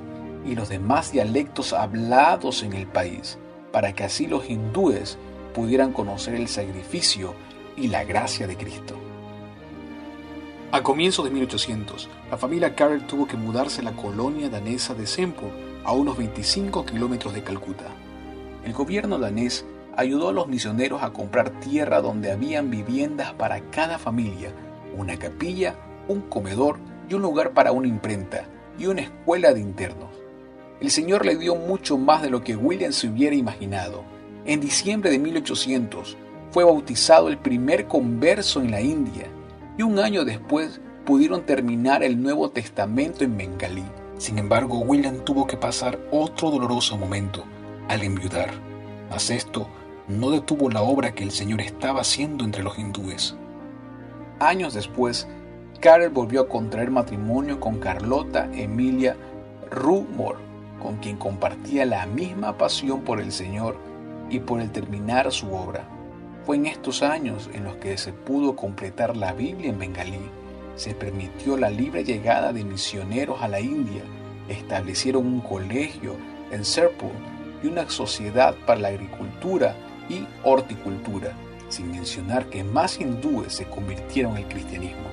y 0.46 0.56
los 0.56 0.70
demás 0.70 1.12
dialectos 1.12 1.74
hablados 1.74 2.64
en 2.64 2.74
el 2.74 2.88
país, 2.88 3.38
para 3.72 3.94
que 3.94 4.04
así 4.04 4.28
los 4.28 4.50
hindúes 4.50 5.18
pudieran 5.54 5.92
conocer 5.92 6.36
el 6.36 6.48
sacrificio 6.48 7.34
y 7.76 7.88
la 7.88 8.04
gracia 8.04 8.48
de 8.48 8.56
Cristo. 8.56 8.96
A 10.72 10.84
comienzos 10.84 11.26
de 11.26 11.32
1800, 11.32 12.10
la 12.30 12.38
familia 12.38 12.76
Carrel 12.76 13.08
tuvo 13.08 13.26
que 13.26 13.38
mudarse 13.38 13.82
a 13.82 13.86
la 13.86 13.94
colonia 13.94 14.50
danesa 14.50 14.94
de 14.94 15.08
Sempur, 15.08 15.50
a 15.86 15.94
unos 15.94 16.18
25 16.18 16.86
kilómetros 16.86 17.34
de 17.34 17.44
Calcuta. 17.44 17.86
El 18.66 18.74
gobierno 18.74 19.18
danés 19.18 19.66
ayudó 19.96 20.30
a 20.30 20.34
los 20.34 20.48
misioneros 20.48 21.02
a 21.02 21.14
comprar 21.14 21.50
tierra 21.62 22.02
donde 22.02 22.32
habían 22.32 22.70
viviendas 22.70 23.34
para 23.34 23.62
cada 23.72 23.98
familia, 23.98 24.52
una 24.98 25.18
capilla, 25.18 25.76
un 26.08 26.22
comedor 26.22 26.78
y 27.10 27.14
un 27.14 27.22
lugar 27.22 27.54
para 27.54 27.72
una 27.72 27.88
imprenta 27.88 28.46
y 28.78 28.88
una 28.88 29.02
escuela 29.02 29.54
de 29.54 29.62
internos. 29.62 30.10
El 30.80 30.92
Señor 30.92 31.26
le 31.26 31.36
dio 31.36 31.56
mucho 31.56 31.98
más 31.98 32.22
de 32.22 32.30
lo 32.30 32.44
que 32.44 32.56
William 32.56 32.92
se 32.92 33.08
hubiera 33.08 33.36
imaginado. 33.36 34.04
En 34.46 34.60
diciembre 34.60 35.10
de 35.10 35.20
1800 35.20 36.18
fue 36.52 36.64
bautizado 36.64 37.30
el 37.30 37.38
primer 37.38 37.88
converso 37.88 38.62
en 38.62 38.72
la 38.72 38.82
India 38.82 39.28
y 39.78 39.82
un 39.82 40.00
año 40.00 40.24
después 40.24 40.80
pudieron 41.06 41.46
terminar 41.46 42.04
el 42.04 42.22
Nuevo 42.22 42.50
Testamento 42.50 43.24
en 43.24 43.38
Bengalí. 43.38 43.86
Sin 44.18 44.38
embargo, 44.38 44.80
William 44.80 45.24
tuvo 45.24 45.48
que 45.48 45.58
pasar 45.58 46.00
otro 46.12 46.52
doloroso 46.52 46.98
momento 46.98 47.44
al 47.88 48.04
enviudar. 48.04 48.52
Mas 49.10 49.30
esto 49.30 49.68
no 50.08 50.32
detuvo 50.32 50.70
la 50.70 50.82
obra 50.82 51.14
que 51.14 51.24
el 51.24 51.32
Señor 51.32 51.62
estaba 51.62 52.02
haciendo 52.02 52.44
entre 52.44 52.64
los 52.64 52.78
hindúes. 52.78 53.36
Años 54.40 54.74
después, 54.74 55.28
Carol 55.80 56.10
volvió 56.10 56.42
a 56.42 56.48
contraer 56.48 56.92
matrimonio 56.92 57.60
con 57.60 57.80
Carlota 57.80 58.50
Emilia 58.54 59.16
Rumor, 59.70 60.38
con 60.82 60.98
quien 60.98 61.18
compartía 61.18 61.86
la 61.86 62.06
misma 62.06 62.58
pasión 62.58 63.02
por 63.02 63.20
el 63.20 63.32
Señor 63.32 63.78
y 64.30 64.40
por 64.40 64.62
el 64.62 64.72
terminar 64.72 65.32
su 65.32 65.54
obra. 65.54 65.88
Fue 66.46 66.56
en 66.56 66.68
estos 66.68 67.04
años 67.04 67.50
en 67.54 67.64
los 67.64 67.76
que 67.78 67.98
se 67.98 68.14
pudo 68.14 68.56
completar 68.56 69.18
la 69.18 69.34
Biblia 69.34 69.70
en 69.70 69.80
bengalí 69.80 70.30
se 70.78 70.94
permitió 70.94 71.58
la 71.58 71.70
libre 71.70 72.04
llegada 72.04 72.54
de 72.54 72.64
misioneros 72.64 73.42
a 73.42 73.48
la 73.48 73.60
India, 73.60 74.04
establecieron 74.48 75.26
un 75.26 75.42
colegio 75.42 76.16
en 76.52 76.64
Serpur 76.64 77.12
y 77.64 77.68
una 77.68 77.90
sociedad 77.90 78.56
para 78.66 78.80
la 78.80 78.88
agricultura 78.90 79.76
y 80.08 80.26
horticultura, 80.44 81.34
sin 81.70 81.92
mencionar 81.92 82.46
que 82.48 82.64
más 82.64 83.00
hindúes 83.00 83.54
se 83.54 83.66
convirtieron 83.66 84.36
al 84.36 84.48
cristianismo. 84.48 85.08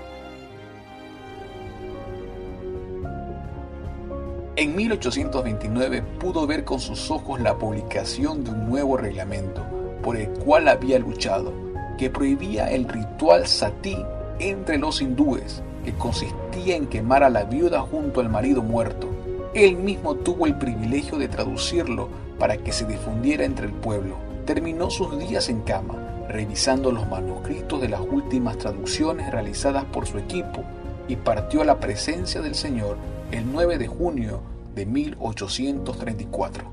En 4.57 4.77
1829 4.77 6.03
pudo 6.21 6.47
ver 6.47 6.64
con 6.64 6.79
sus 6.79 7.11
ojos 7.11 7.40
la 7.40 7.59
publicación 7.59 8.45
de 8.45 8.51
un 8.51 8.69
nuevo 8.69 8.97
reglamento 8.97 9.64
por 10.01 10.17
el 10.17 10.29
cual 10.29 10.69
había 10.69 10.99
luchado, 10.99 11.53
que 11.99 12.11
prohibía 12.11 12.71
el 12.71 12.87
ritual 12.87 13.47
sati 13.47 13.97
entre 14.38 14.79
los 14.79 15.01
hindúes, 15.01 15.62
que 15.85 15.93
consistía 15.95 16.77
en 16.77 16.87
quemar 16.87 17.25
a 17.25 17.31
la 17.31 17.45
viuda 17.45 17.81
junto 17.81 18.21
al 18.21 18.29
marido 18.29 18.62
muerto. 18.62 19.09
Él 19.55 19.77
mismo 19.77 20.14
tuvo 20.14 20.47
el 20.47 20.57
privilegio 20.57 21.19
de 21.19 21.29
traducirlo 21.29 22.09
para 22.38 22.57
que 22.57 22.71
se 22.71 22.85
difundiera 22.85 23.45
entre 23.45 23.67
el 23.67 23.73
pueblo. 23.73 24.17
Terminó 24.45 24.90
sus 24.90 25.19
días 25.19 25.49
en 25.49 25.62
cama, 25.62 26.04
revisando 26.28 26.92
los 26.92 27.08
manuscritos 27.08 27.80
de 27.80 27.88
las 27.88 28.00
últimas 28.00 28.58
traducciones 28.58 29.30
realizadas 29.30 29.84
por 29.84 30.06
su 30.06 30.18
equipo, 30.18 30.64
y 31.08 31.16
partió 31.16 31.62
a 31.62 31.64
la 31.64 31.80
presencia 31.80 32.40
del 32.40 32.54
Señor 32.54 32.96
el 33.30 33.50
9 33.52 33.78
de 33.78 33.87
junio 33.87 34.40
de 34.74 34.87
1834. 34.87 36.72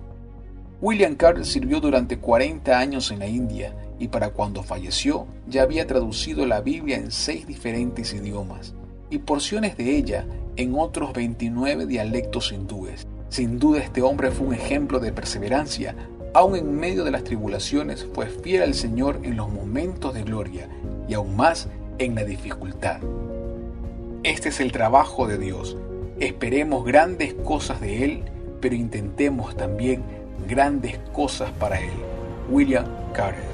William 0.81 1.15
Carr 1.15 1.45
sirvió 1.45 1.79
durante 1.79 2.17
40 2.17 2.77
años 2.77 3.11
en 3.11 3.19
la 3.19 3.27
India 3.27 3.75
y 3.99 4.07
para 4.07 4.29
cuando 4.29 4.63
falleció 4.63 5.27
ya 5.47 5.61
había 5.61 5.85
traducido 5.85 6.45
la 6.47 6.61
Biblia 6.61 6.97
en 6.97 7.11
seis 7.11 7.45
diferentes 7.45 8.13
idiomas 8.13 8.73
y 9.11 9.19
porciones 9.19 9.77
de 9.77 9.95
ella 9.95 10.25
en 10.55 10.73
otros 10.75 11.13
29 11.13 11.85
dialectos 11.85 12.51
hindúes. 12.51 13.05
Sin 13.29 13.59
duda 13.59 13.79
este 13.79 14.01
hombre 14.01 14.31
fue 14.31 14.47
un 14.47 14.53
ejemplo 14.55 14.99
de 14.99 15.13
perseverancia, 15.13 15.95
aun 16.33 16.55
en 16.55 16.79
medio 16.79 17.03
de 17.03 17.11
las 17.11 17.23
tribulaciones 17.23 18.07
fue 18.13 18.27
fiel 18.27 18.63
al 18.63 18.73
Señor 18.73 19.19
en 19.23 19.35
los 19.35 19.49
momentos 19.49 20.13
de 20.13 20.23
gloria 20.23 20.69
y 21.07 21.13
aún 21.13 21.35
más 21.35 21.67
en 21.97 22.15
la 22.15 22.23
dificultad. 22.23 22.99
Este 24.23 24.49
es 24.49 24.59
el 24.59 24.71
trabajo 24.71 25.27
de 25.27 25.37
Dios. 25.37 25.77
Esperemos 26.19 26.85
grandes 26.85 27.33
cosas 27.33 27.81
de 27.81 28.05
Él, 28.05 28.23
pero 28.61 28.75
intentemos 28.75 29.57
también 29.57 30.03
grandes 30.47 30.99
cosas 31.11 31.51
para 31.51 31.79
Él. 31.79 31.91
William 32.49 32.85
Carter 33.13 33.50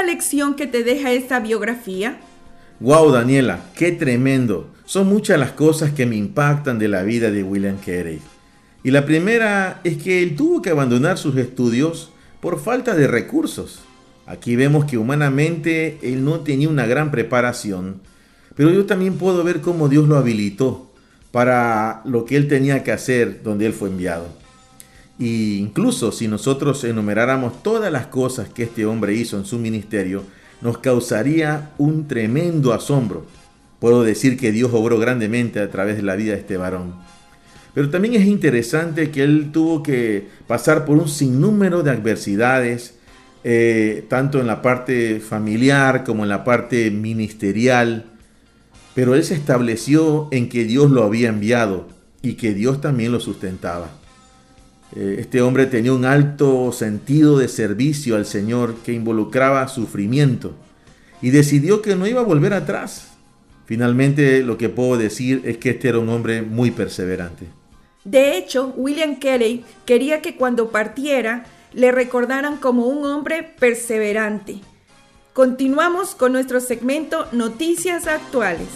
la 0.00 0.06
lección 0.06 0.54
que 0.54 0.66
te 0.66 0.82
deja 0.82 1.12
esta 1.12 1.40
biografía? 1.40 2.18
Wow, 2.80 3.12
Daniela, 3.12 3.60
qué 3.76 3.92
tremendo. 3.92 4.70
Son 4.86 5.06
muchas 5.06 5.38
las 5.38 5.52
cosas 5.52 5.92
que 5.92 6.06
me 6.06 6.16
impactan 6.16 6.78
de 6.78 6.88
la 6.88 7.02
vida 7.02 7.30
de 7.30 7.42
William 7.42 7.76
Carey. 7.84 8.18
Y 8.82 8.92
la 8.92 9.04
primera 9.04 9.80
es 9.84 9.98
que 9.98 10.22
él 10.22 10.36
tuvo 10.36 10.62
que 10.62 10.70
abandonar 10.70 11.18
sus 11.18 11.36
estudios 11.36 12.12
por 12.40 12.58
falta 12.58 12.94
de 12.94 13.06
recursos. 13.08 13.80
Aquí 14.26 14.56
vemos 14.56 14.86
que 14.86 14.96
humanamente 14.96 15.98
él 16.02 16.24
no 16.24 16.40
tenía 16.40 16.70
una 16.70 16.86
gran 16.86 17.10
preparación, 17.10 18.00
pero 18.56 18.70
yo 18.70 18.86
también 18.86 19.18
puedo 19.18 19.44
ver 19.44 19.60
cómo 19.60 19.90
Dios 19.90 20.08
lo 20.08 20.16
habilitó 20.16 20.90
para 21.30 22.00
lo 22.06 22.24
que 22.24 22.36
él 22.36 22.48
tenía 22.48 22.82
que 22.82 22.92
hacer 22.92 23.42
donde 23.42 23.66
él 23.66 23.74
fue 23.74 23.90
enviado. 23.90 24.28
Incluso 25.20 26.12
si 26.12 26.28
nosotros 26.28 26.82
enumeráramos 26.82 27.62
todas 27.62 27.92
las 27.92 28.06
cosas 28.06 28.48
que 28.48 28.62
este 28.62 28.86
hombre 28.86 29.12
hizo 29.12 29.36
en 29.36 29.44
su 29.44 29.58
ministerio, 29.58 30.24
nos 30.62 30.78
causaría 30.78 31.72
un 31.76 32.08
tremendo 32.08 32.72
asombro. 32.72 33.26
Puedo 33.80 34.02
decir 34.02 34.38
que 34.38 34.50
Dios 34.50 34.70
obró 34.72 34.98
grandemente 34.98 35.60
a 35.60 35.70
través 35.70 35.96
de 35.96 36.02
la 36.02 36.16
vida 36.16 36.32
de 36.32 36.38
este 36.38 36.56
varón. 36.56 36.94
Pero 37.74 37.90
también 37.90 38.14
es 38.14 38.26
interesante 38.26 39.10
que 39.10 39.22
él 39.22 39.50
tuvo 39.52 39.82
que 39.82 40.28
pasar 40.46 40.86
por 40.86 40.96
un 40.96 41.08
sinnúmero 41.08 41.82
de 41.82 41.90
adversidades, 41.90 42.94
eh, 43.44 44.06
tanto 44.08 44.40
en 44.40 44.46
la 44.46 44.62
parte 44.62 45.20
familiar 45.20 46.02
como 46.02 46.22
en 46.22 46.30
la 46.30 46.44
parte 46.44 46.90
ministerial. 46.90 48.06
Pero 48.94 49.14
él 49.14 49.22
se 49.22 49.34
estableció 49.34 50.28
en 50.30 50.48
que 50.48 50.64
Dios 50.64 50.90
lo 50.90 51.04
había 51.04 51.28
enviado 51.28 51.88
y 52.22 52.34
que 52.34 52.54
Dios 52.54 52.80
también 52.80 53.12
lo 53.12 53.20
sustentaba. 53.20 54.00
Eh, 54.94 55.16
este 55.20 55.40
hombre 55.40 55.66
tenía 55.66 55.92
un 55.92 56.04
alto 56.04 56.72
sentido 56.72 57.38
de 57.38 57.48
servicio 57.48 58.16
al 58.16 58.26
Señor 58.26 58.76
que 58.84 58.92
involucraba 58.92 59.68
sufrimiento 59.68 60.54
y 61.22 61.30
decidió 61.30 61.82
que 61.82 61.96
no 61.96 62.06
iba 62.06 62.20
a 62.20 62.24
volver 62.24 62.54
atrás. 62.54 63.08
Finalmente 63.66 64.42
lo 64.42 64.58
que 64.58 64.68
puedo 64.68 64.96
decir 64.96 65.42
es 65.44 65.58
que 65.58 65.70
este 65.70 65.88
era 65.88 65.98
un 65.98 66.08
hombre 66.08 66.42
muy 66.42 66.70
perseverante. 66.72 67.46
De 68.04 68.36
hecho, 68.36 68.72
William 68.76 69.20
Kelly 69.20 69.64
quería 69.84 70.22
que 70.22 70.36
cuando 70.36 70.70
partiera 70.70 71.44
le 71.72 71.92
recordaran 71.92 72.56
como 72.56 72.86
un 72.86 73.04
hombre 73.04 73.54
perseverante. 73.58 74.60
Continuamos 75.32 76.16
con 76.16 76.32
nuestro 76.32 76.60
segmento 76.60 77.26
Noticias 77.30 78.08
Actuales. 78.08 78.66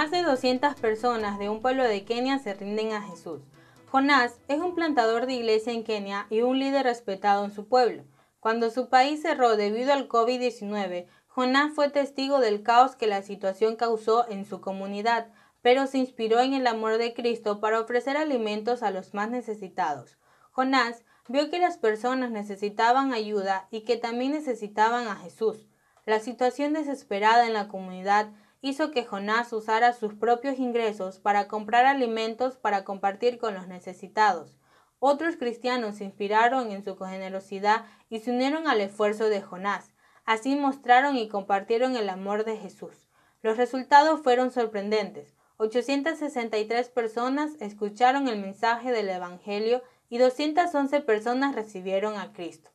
Más 0.00 0.10
de 0.10 0.22
200 0.22 0.76
personas 0.76 1.38
de 1.38 1.50
un 1.50 1.60
pueblo 1.60 1.84
de 1.84 2.06
Kenia 2.06 2.38
se 2.38 2.54
rinden 2.54 2.92
a 2.92 3.02
Jesús. 3.02 3.42
Jonás 3.90 4.40
es 4.48 4.58
un 4.58 4.74
plantador 4.74 5.26
de 5.26 5.34
iglesia 5.34 5.74
en 5.74 5.84
Kenia 5.84 6.26
y 6.30 6.40
un 6.40 6.58
líder 6.58 6.84
respetado 6.84 7.44
en 7.44 7.52
su 7.52 7.68
pueblo. 7.68 8.04
Cuando 8.40 8.70
su 8.70 8.88
país 8.88 9.20
cerró 9.20 9.58
debido 9.58 9.92
al 9.92 10.08
COVID-19, 10.08 11.06
Jonás 11.28 11.74
fue 11.74 11.90
testigo 11.90 12.40
del 12.40 12.62
caos 12.62 12.96
que 12.96 13.06
la 13.06 13.20
situación 13.20 13.76
causó 13.76 14.26
en 14.30 14.46
su 14.46 14.62
comunidad, 14.62 15.28
pero 15.60 15.86
se 15.86 15.98
inspiró 15.98 16.40
en 16.40 16.54
el 16.54 16.66
amor 16.66 16.96
de 16.96 17.12
Cristo 17.12 17.60
para 17.60 17.78
ofrecer 17.78 18.16
alimentos 18.16 18.82
a 18.82 18.90
los 18.90 19.12
más 19.12 19.28
necesitados. 19.28 20.16
Jonás 20.52 21.04
vio 21.28 21.50
que 21.50 21.58
las 21.58 21.76
personas 21.76 22.30
necesitaban 22.30 23.12
ayuda 23.12 23.68
y 23.70 23.82
que 23.82 23.98
también 23.98 24.32
necesitaban 24.32 25.08
a 25.08 25.16
Jesús. 25.16 25.66
La 26.06 26.20
situación 26.20 26.72
desesperada 26.72 27.46
en 27.46 27.52
la 27.52 27.68
comunidad 27.68 28.30
hizo 28.62 28.90
que 28.90 29.04
Jonás 29.04 29.52
usara 29.52 29.92
sus 29.92 30.14
propios 30.14 30.58
ingresos 30.58 31.18
para 31.18 31.48
comprar 31.48 31.86
alimentos 31.86 32.56
para 32.56 32.84
compartir 32.84 33.38
con 33.38 33.54
los 33.54 33.68
necesitados. 33.68 34.58
Otros 34.98 35.36
cristianos 35.36 35.96
se 35.96 36.04
inspiraron 36.04 36.70
en 36.70 36.84
su 36.84 36.96
generosidad 36.96 37.86
y 38.10 38.20
se 38.20 38.30
unieron 38.30 38.68
al 38.68 38.80
esfuerzo 38.82 39.30
de 39.30 39.40
Jonás. 39.40 39.92
Así 40.26 40.56
mostraron 40.56 41.16
y 41.16 41.28
compartieron 41.28 41.96
el 41.96 42.10
amor 42.10 42.44
de 42.44 42.58
Jesús. 42.58 43.08
Los 43.42 43.56
resultados 43.56 44.20
fueron 44.20 44.50
sorprendentes. 44.50 45.34
863 45.56 46.88
personas 46.90 47.52
escucharon 47.60 48.28
el 48.28 48.38
mensaje 48.40 48.92
del 48.92 49.08
Evangelio 49.08 49.82
y 50.10 50.18
211 50.18 51.00
personas 51.00 51.54
recibieron 51.54 52.18
a 52.18 52.32
Cristo. 52.32 52.70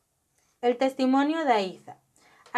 El 0.60 0.78
testimonio 0.78 1.44
de 1.44 1.52
Aiza. 1.52 1.98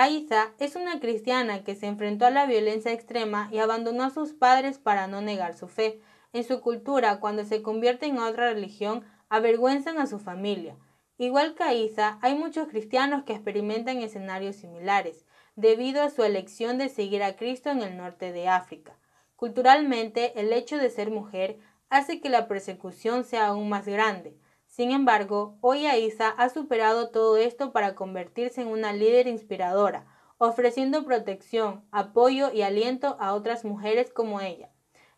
Aiza 0.01 0.53
es 0.61 0.77
una 0.77 1.01
cristiana 1.01 1.65
que 1.65 1.75
se 1.75 1.87
enfrentó 1.87 2.25
a 2.25 2.31
la 2.31 2.47
violencia 2.47 2.93
extrema 2.93 3.49
y 3.51 3.59
abandonó 3.59 4.05
a 4.05 4.11
sus 4.11 4.33
padres 4.33 4.79
para 4.79 5.09
no 5.09 5.23
negar 5.23 5.57
su 5.57 5.67
fe. 5.67 6.01
En 6.33 6.45
su 6.45 6.61
cultura, 6.61 7.19
cuando 7.19 7.45
se 7.45 7.63
convierte 7.63 8.07
en 8.07 8.21
otra 8.21 8.53
religión, 8.53 9.05
avergüenzan 9.29 9.99
a 9.99 10.07
su 10.07 10.21
familia. 10.21 10.77
Igual 11.17 11.57
que 11.57 11.65
Aiza, 11.65 12.21
hay 12.23 12.37
muchos 12.37 12.69
cristianos 12.69 13.25
que 13.25 13.33
experimentan 13.33 13.99
escenarios 13.99 14.55
similares, 14.55 15.27
debido 15.57 16.05
a 16.05 16.11
su 16.11 16.23
elección 16.23 16.79
de 16.79 16.91
seguir 16.91 17.25
a 17.25 17.35
Cristo 17.35 17.71
en 17.71 17.83
el 17.83 17.97
norte 17.97 18.31
de 18.31 18.47
África. 18.47 18.97
Culturalmente, 19.35 20.41
el 20.41 20.53
hecho 20.53 20.79
de 20.79 20.91
ser 20.91 21.11
mujer 21.11 21.59
hace 21.91 22.21
que 22.21 22.29
la 22.29 22.47
persecución 22.47 23.25
sea 23.25 23.49
aún 23.49 23.69
más 23.69 23.85
grande. 23.85 24.37
Sin 24.79 24.93
embargo, 24.93 25.59
hoy 25.61 25.87
Aiza 25.87 26.29
ha 26.29 26.49
superado 26.51 27.11
todo 27.11 27.37
esto 27.37 27.73
para 27.73 27.97
convertirse 27.97 28.61
en 28.63 28.69
una 28.69 28.93
líder 28.93 29.27
inspiradora, 29.27 30.07
ofreciendo 30.39 31.05
protección, 31.05 31.85
apoyo 31.91 32.53
y 32.53 32.63
aliento 32.63 33.17
a 33.19 33.35
otras 33.35 33.65
mujeres 33.65 34.13
como 34.13 34.41
ella. 34.41 34.71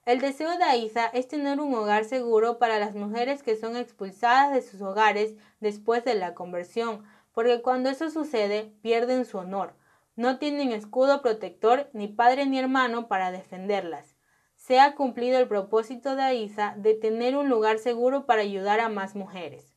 El 0.06 0.22
deseo 0.22 0.56
de 0.56 0.64
Aiza 0.64 1.08
es 1.08 1.28
tener 1.28 1.60
un 1.60 1.74
hogar 1.74 2.06
seguro 2.06 2.58
para 2.58 2.78
las 2.78 2.94
mujeres 2.94 3.42
que 3.42 3.54
son 3.54 3.76
expulsadas 3.76 4.54
de 4.54 4.62
sus 4.62 4.80
hogares 4.80 5.36
después 5.60 6.06
de 6.06 6.14
la 6.14 6.32
conversión, 6.32 7.04
porque 7.34 7.60
cuando 7.60 7.90
eso 7.90 8.08
sucede 8.08 8.72
pierden 8.80 9.26
su 9.26 9.36
honor. 9.36 9.74
No 10.16 10.38
tienen 10.38 10.72
escudo 10.72 11.20
protector, 11.20 11.90
ni 11.92 12.08
padre 12.08 12.46
ni 12.46 12.58
hermano 12.58 13.08
para 13.08 13.30
defenderlas 13.30 14.16
se 14.60 14.78
ha 14.78 14.94
cumplido 14.94 15.38
el 15.38 15.48
propósito 15.48 16.16
de 16.16 16.22
Aiza 16.22 16.74
de 16.76 16.92
tener 16.94 17.34
un 17.34 17.48
lugar 17.48 17.78
seguro 17.78 18.26
para 18.26 18.42
ayudar 18.42 18.78
a 18.78 18.90
más 18.90 19.16
mujeres. 19.16 19.74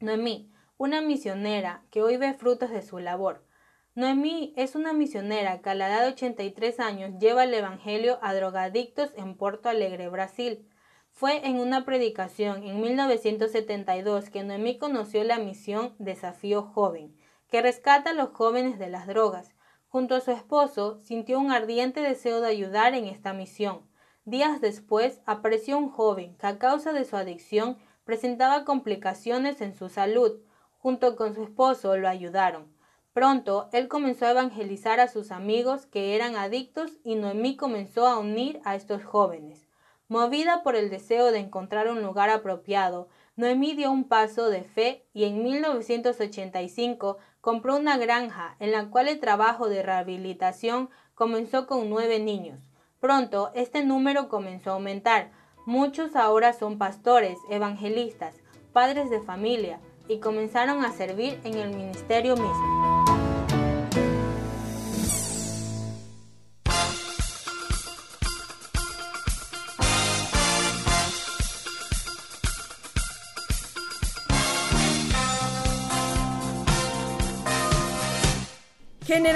Noemí, 0.00 0.52
una 0.76 1.00
misionera 1.00 1.84
que 1.90 2.02
hoy 2.02 2.16
ve 2.16 2.34
frutos 2.34 2.70
de 2.70 2.82
su 2.82 2.98
labor. 2.98 3.46
Noemí 3.94 4.54
es 4.56 4.74
una 4.74 4.92
misionera 4.92 5.62
que 5.62 5.70
a 5.70 5.74
la 5.76 5.88
edad 5.88 6.02
de 6.02 6.12
83 6.14 6.80
años 6.80 7.12
lleva 7.20 7.44
el 7.44 7.54
Evangelio 7.54 8.18
a 8.22 8.34
drogadictos 8.34 9.12
en 9.16 9.36
Porto 9.36 9.68
Alegre, 9.68 10.08
Brasil. 10.08 10.68
Fue 11.12 11.46
en 11.46 11.60
una 11.60 11.84
predicación 11.84 12.64
en 12.64 12.80
1972 12.80 14.30
que 14.30 14.42
Noemí 14.42 14.78
conoció 14.78 15.22
la 15.22 15.38
misión 15.38 15.94
Desafío 16.00 16.62
Joven, 16.62 17.16
que 17.48 17.62
rescata 17.62 18.10
a 18.10 18.14
los 18.14 18.30
jóvenes 18.30 18.80
de 18.80 18.88
las 18.90 19.06
drogas. 19.06 19.54
Junto 19.86 20.16
a 20.16 20.20
su 20.20 20.32
esposo, 20.32 21.00
sintió 21.02 21.38
un 21.38 21.52
ardiente 21.52 22.00
deseo 22.00 22.40
de 22.40 22.48
ayudar 22.48 22.94
en 22.94 23.04
esta 23.04 23.32
misión. 23.32 23.91
Días 24.24 24.60
después 24.60 25.20
apareció 25.26 25.76
un 25.76 25.90
joven 25.90 26.36
que 26.36 26.46
a 26.46 26.58
causa 26.60 26.92
de 26.92 27.04
su 27.04 27.16
adicción 27.16 27.76
presentaba 28.04 28.64
complicaciones 28.64 29.60
en 29.60 29.74
su 29.74 29.88
salud. 29.88 30.40
Junto 30.78 31.16
con 31.16 31.34
su 31.34 31.42
esposo 31.42 31.96
lo 31.96 32.08
ayudaron. 32.08 32.72
Pronto 33.12 33.68
él 33.72 33.88
comenzó 33.88 34.26
a 34.26 34.30
evangelizar 34.30 35.00
a 35.00 35.08
sus 35.08 35.32
amigos 35.32 35.86
que 35.86 36.14
eran 36.14 36.36
adictos 36.36 36.92
y 37.02 37.16
Noemí 37.16 37.56
comenzó 37.56 38.06
a 38.06 38.20
unir 38.20 38.60
a 38.64 38.76
estos 38.76 39.04
jóvenes. 39.04 39.68
Movida 40.06 40.62
por 40.62 40.76
el 40.76 40.88
deseo 40.88 41.32
de 41.32 41.40
encontrar 41.40 41.88
un 41.88 42.00
lugar 42.00 42.30
apropiado, 42.30 43.08
Noemí 43.34 43.74
dio 43.74 43.90
un 43.90 44.04
paso 44.04 44.50
de 44.50 44.62
fe 44.62 45.04
y 45.12 45.24
en 45.24 45.42
1985 45.42 47.18
compró 47.40 47.76
una 47.76 47.96
granja 47.98 48.54
en 48.60 48.70
la 48.70 48.88
cual 48.88 49.08
el 49.08 49.18
trabajo 49.18 49.68
de 49.68 49.82
rehabilitación 49.82 50.90
comenzó 51.14 51.66
con 51.66 51.90
nueve 51.90 52.20
niños. 52.20 52.71
Pronto 53.02 53.50
este 53.56 53.84
número 53.84 54.28
comenzó 54.28 54.70
a 54.70 54.74
aumentar. 54.74 55.32
Muchos 55.66 56.14
ahora 56.14 56.52
son 56.52 56.78
pastores, 56.78 57.36
evangelistas, 57.50 58.36
padres 58.72 59.10
de 59.10 59.20
familia 59.20 59.80
y 60.06 60.20
comenzaron 60.20 60.84
a 60.84 60.92
servir 60.92 61.36
en 61.42 61.54
el 61.54 61.70
ministerio 61.74 62.36
mismo. 62.36 63.01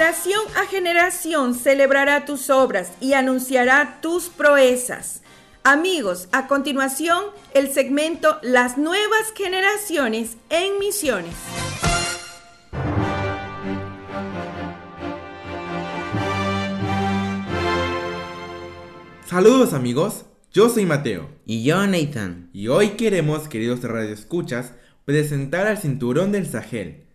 Generación 0.07 0.43
a 0.55 0.65
generación 0.65 1.53
celebrará 1.53 2.23
tus 2.23 2.49
obras 2.49 2.93
y 3.01 3.11
anunciará 3.11 3.99
tus 3.99 4.29
proezas. 4.29 5.21
Amigos, 5.65 6.29
a 6.31 6.47
continuación 6.47 7.25
el 7.53 7.73
segmento 7.73 8.37
Las 8.41 8.77
nuevas 8.77 9.33
generaciones 9.35 10.37
en 10.49 10.79
misiones. 10.79 11.33
Saludos 19.25 19.73
amigos, 19.73 20.23
yo 20.53 20.69
soy 20.69 20.85
Mateo. 20.85 21.27
Y 21.45 21.63
yo 21.63 21.85
Nathan. 21.85 22.49
Y 22.53 22.69
hoy 22.69 22.91
queremos, 22.91 23.49
queridos 23.49 23.83
radioescuchas, 23.83 24.71
presentar 25.03 25.67
al 25.67 25.77
cinturón 25.77 26.31
del 26.31 26.47
Sahel 26.47 27.06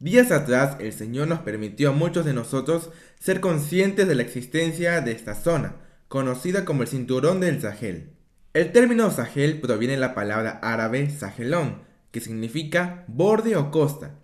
Días 0.00 0.30
atrás 0.30 0.76
el 0.78 0.92
Señor 0.92 1.26
nos 1.26 1.40
permitió 1.40 1.90
a 1.90 1.92
muchos 1.92 2.24
de 2.24 2.32
nosotros 2.32 2.90
ser 3.18 3.40
conscientes 3.40 4.06
de 4.06 4.14
la 4.14 4.22
existencia 4.22 5.00
de 5.00 5.10
esta 5.10 5.34
zona, 5.34 5.74
conocida 6.06 6.64
como 6.64 6.82
el 6.82 6.88
Cinturón 6.88 7.40
del 7.40 7.60
Sahel. 7.60 8.10
El 8.54 8.70
término 8.70 9.10
Sahel 9.10 9.60
proviene 9.60 9.94
de 9.94 10.00
la 10.00 10.14
palabra 10.14 10.60
árabe 10.62 11.10
Sahelón, 11.10 11.82
que 12.12 12.20
significa 12.20 13.04
borde 13.08 13.56
o 13.56 13.72
costa. 13.72 14.14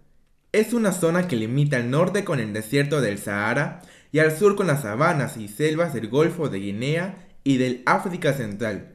Es 0.52 0.72
una 0.74 0.92
zona 0.92 1.26
que 1.26 1.34
limita 1.34 1.76
al 1.76 1.90
norte 1.90 2.22
con 2.22 2.38
el 2.38 2.52
desierto 2.52 3.00
del 3.00 3.18
Sahara 3.18 3.82
y 4.12 4.20
al 4.20 4.30
sur 4.30 4.54
con 4.54 4.68
las 4.68 4.82
sabanas 4.82 5.36
y 5.36 5.48
selvas 5.48 5.92
del 5.92 6.06
Golfo 6.06 6.48
de 6.48 6.60
Guinea 6.60 7.26
y 7.42 7.56
del 7.56 7.82
África 7.84 8.32
Central, 8.32 8.94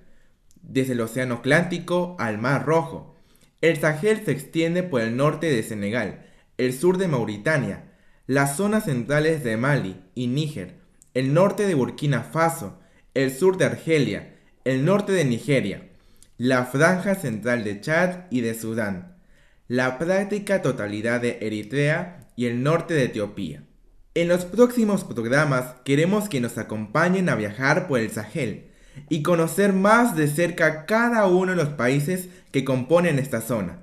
desde 0.62 0.94
el 0.94 1.02
Océano 1.02 1.36
Atlántico 1.36 2.16
al 2.20 2.38
Mar 2.38 2.66
Rojo. 2.66 3.18
El 3.60 3.78
Sahel 3.78 4.24
se 4.24 4.32
extiende 4.32 4.82
por 4.82 5.02
el 5.02 5.18
norte 5.18 5.52
de 5.52 5.62
Senegal, 5.62 6.26
el 6.60 6.74
sur 6.74 6.98
de 6.98 7.08
Mauritania, 7.08 7.86
las 8.28 8.58
zonas 8.58 8.84
centrales 8.84 9.46
de 9.46 9.56
Mali 9.56 9.96
y 10.14 10.28
Níger, 10.28 10.76
el 11.14 11.34
norte 11.34 11.66
de 11.66 11.74
Burkina 11.74 12.22
Faso, 12.22 12.80
el 13.14 13.32
sur 13.32 13.58
de 13.58 13.64
Argelia, 13.64 14.36
el 14.66 14.84
norte 14.84 15.14
de 15.14 15.24
Nigeria, 15.24 15.90
la 16.38 16.66
franja 16.66 17.16
central 17.16 17.64
de 17.64 17.80
Chad 17.80 18.26
y 18.30 18.42
de 18.42 18.56
Sudán, 18.56 19.16
la 19.70 19.98
práctica 19.98 20.62
totalidad 20.62 21.22
de 21.22 21.38
Eritrea 21.42 22.28
y 22.36 22.48
el 22.48 22.62
norte 22.62 22.94
de 22.94 23.06
Etiopía. 23.06 23.64
En 24.14 24.28
los 24.28 24.44
próximos 24.44 25.06
programas 25.06 25.76
queremos 25.86 26.28
que 26.28 26.42
nos 26.42 26.58
acompañen 26.58 27.30
a 27.30 27.36
viajar 27.36 27.88
por 27.88 28.02
el 28.02 28.12
Sahel 28.12 28.68
y 29.08 29.24
conocer 29.24 29.72
más 29.72 30.18
de 30.18 30.28
cerca 30.28 30.86
cada 30.86 31.26
uno 31.26 31.54
de 31.54 31.58
los 31.58 31.70
países 31.70 32.28
que 32.52 32.66
componen 32.66 33.18
esta 33.18 33.40
zona. 33.40 33.80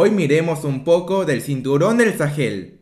Hoy 0.00 0.12
miremos 0.12 0.62
un 0.62 0.84
poco 0.84 1.24
del 1.24 1.42
cinturón 1.42 1.98
del 1.98 2.16
Sahel. 2.16 2.78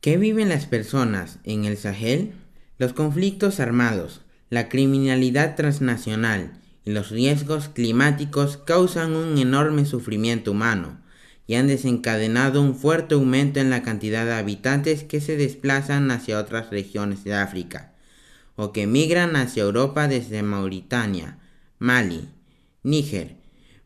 ¿Qué 0.00 0.16
viven 0.16 0.48
las 0.48 0.64
personas 0.64 1.40
en 1.42 1.64
el 1.64 1.76
Sahel? 1.76 2.34
Los 2.78 2.92
conflictos 2.92 3.58
armados, 3.58 4.20
la 4.48 4.68
criminalidad 4.68 5.56
transnacional 5.56 6.52
y 6.84 6.92
los 6.92 7.10
riesgos 7.10 7.68
climáticos 7.68 8.58
causan 8.58 9.16
un 9.16 9.38
enorme 9.38 9.84
sufrimiento 9.86 10.52
humano 10.52 11.00
y 11.48 11.56
han 11.56 11.66
desencadenado 11.66 12.62
un 12.62 12.76
fuerte 12.76 13.16
aumento 13.16 13.58
en 13.58 13.68
la 13.68 13.82
cantidad 13.82 14.24
de 14.24 14.34
habitantes 14.34 15.02
que 15.02 15.20
se 15.20 15.36
desplazan 15.36 16.12
hacia 16.12 16.38
otras 16.38 16.70
regiones 16.70 17.24
de 17.24 17.34
África 17.34 17.92
o 18.54 18.70
que 18.70 18.86
migran 18.86 19.34
hacia 19.34 19.64
Europa 19.64 20.06
desde 20.06 20.44
Mauritania, 20.44 21.40
Mali, 21.80 22.28
Níger, 22.84 23.34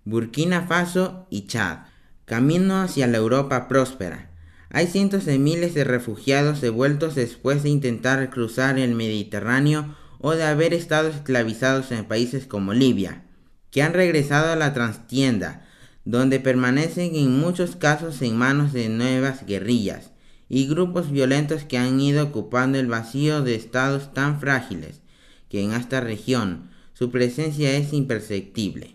Burkina 0.04 0.66
Faso 0.66 1.26
y 1.30 1.46
Chad. 1.46 1.93
Camino 2.24 2.80
hacia 2.80 3.06
la 3.06 3.18
Europa 3.18 3.68
próspera. 3.68 4.30
Hay 4.70 4.86
cientos 4.86 5.26
de 5.26 5.38
miles 5.38 5.74
de 5.74 5.84
refugiados 5.84 6.62
devueltos 6.62 7.14
después 7.14 7.62
de 7.62 7.68
intentar 7.68 8.30
cruzar 8.30 8.78
el 8.78 8.94
Mediterráneo 8.94 9.94
o 10.20 10.32
de 10.32 10.44
haber 10.44 10.72
estado 10.72 11.08
esclavizados 11.08 11.92
en 11.92 12.06
países 12.06 12.46
como 12.46 12.72
Libia, 12.72 13.24
que 13.70 13.82
han 13.82 13.92
regresado 13.92 14.50
a 14.50 14.56
la 14.56 14.72
transtienda, 14.72 15.66
donde 16.06 16.40
permanecen 16.40 17.14
en 17.14 17.38
muchos 17.38 17.76
casos 17.76 18.22
en 18.22 18.38
manos 18.38 18.72
de 18.72 18.88
nuevas 18.88 19.44
guerrillas 19.44 20.12
y 20.48 20.66
grupos 20.66 21.10
violentos 21.10 21.64
que 21.64 21.76
han 21.76 22.00
ido 22.00 22.24
ocupando 22.24 22.78
el 22.78 22.86
vacío 22.86 23.42
de 23.42 23.54
estados 23.54 24.14
tan 24.14 24.40
frágiles 24.40 25.02
que 25.50 25.62
en 25.62 25.72
esta 25.72 26.00
región 26.00 26.70
su 26.94 27.10
presencia 27.10 27.76
es 27.76 27.92
imperceptible. 27.92 28.93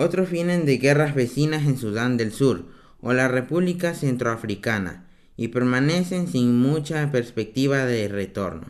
Otros 0.00 0.30
vienen 0.30 0.64
de 0.64 0.78
guerras 0.78 1.16
vecinas 1.16 1.66
en 1.66 1.76
Sudán 1.76 2.16
del 2.16 2.30
Sur 2.30 2.66
o 3.00 3.12
la 3.14 3.26
República 3.26 3.94
Centroafricana 3.94 5.08
y 5.36 5.48
permanecen 5.48 6.28
sin 6.28 6.56
mucha 6.56 7.10
perspectiva 7.10 7.84
de 7.84 8.06
retorno. 8.06 8.68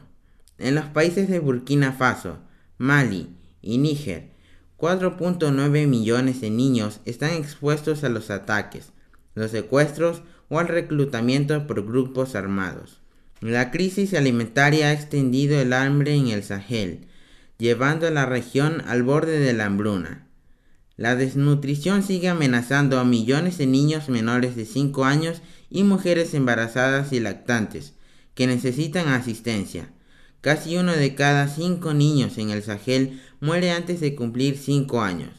En 0.57 0.75
los 0.75 0.87
países 0.87 1.29
de 1.29 1.39
Burkina 1.39 1.93
Faso, 1.93 2.39
Mali 2.79 3.29
y 3.61 3.77
Níger, 3.77 4.31
4.9 4.79 5.87
millones 5.87 6.41
de 6.41 6.49
niños 6.49 7.01
están 7.05 7.33
expuestos 7.33 8.05
a 8.05 8.09
los 8.09 8.31
ataques, 8.31 8.93
los 9.35 9.51
secuestros 9.51 10.23
o 10.49 10.59
al 10.59 10.69
reclutamiento 10.69 11.67
por 11.67 11.85
grupos 11.85 12.37
armados. 12.37 13.03
La 13.43 13.71
crisis 13.71 14.15
alimentaria 14.15 14.87
ha 14.87 14.93
extendido 14.95 15.61
el 15.61 15.75
hambre 15.75 16.15
en 16.15 16.29
el 16.29 16.43
Sahel, 16.43 17.07
llevando 17.59 18.07
a 18.07 18.11
la 18.11 18.25
región 18.25 18.83
al 18.87 19.03
borde 19.03 19.39
de 19.39 19.53
la 19.53 19.67
hambruna. 19.67 20.28
La 20.99 21.15
desnutrición 21.15 22.03
sigue 22.03 22.29
amenazando 22.29 22.99
a 22.99 23.05
millones 23.05 23.57
de 23.57 23.69
niños 23.69 24.09
menores 24.09 24.57
de 24.57 24.67
5 24.67 25.05
años 25.05 25.43
y 25.71 25.85
mujeres 25.85 26.35
embarazadas 26.35 27.13
y 27.13 27.21
lactantes 27.21 27.95
que 28.35 28.49
necesitan 28.49 29.07
asistencia. 29.07 29.93
Casi 30.41 30.77
uno 30.77 30.93
de 30.93 31.15
cada 31.15 31.47
cinco 31.47 31.95
niños 31.95 32.37
en 32.37 32.51
el 32.51 32.65
Sahel 32.65 33.23
muere 33.41 33.71
antes 33.71 34.01
de 34.01 34.17
cumplir 34.17 34.59
5 34.59 35.01
años, 35.01 35.31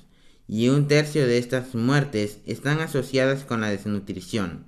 y 0.47 0.69
un 0.69 0.87
tercio 0.87 1.27
de 1.27 1.37
estas 1.37 1.75
muertes 1.75 2.39
están 2.45 2.79
asociadas 2.79 3.43
con 3.43 3.59
la 3.59 3.69
desnutrición. 3.69 4.65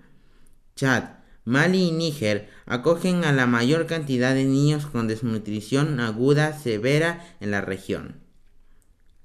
Chad, 0.75 1.03
Mali 1.45 1.83
y 1.83 1.91
Níger 1.91 2.49
acogen 2.65 3.23
a 3.23 3.31
la 3.31 3.47
mayor 3.47 3.85
cantidad 3.85 4.35
de 4.35 4.43
niños 4.43 4.87
con 4.87 5.07
desnutrición 5.07 6.01
aguda 6.01 6.51
severa 6.59 7.25
en 7.39 7.51
la 7.51 7.61
región. 7.61 8.20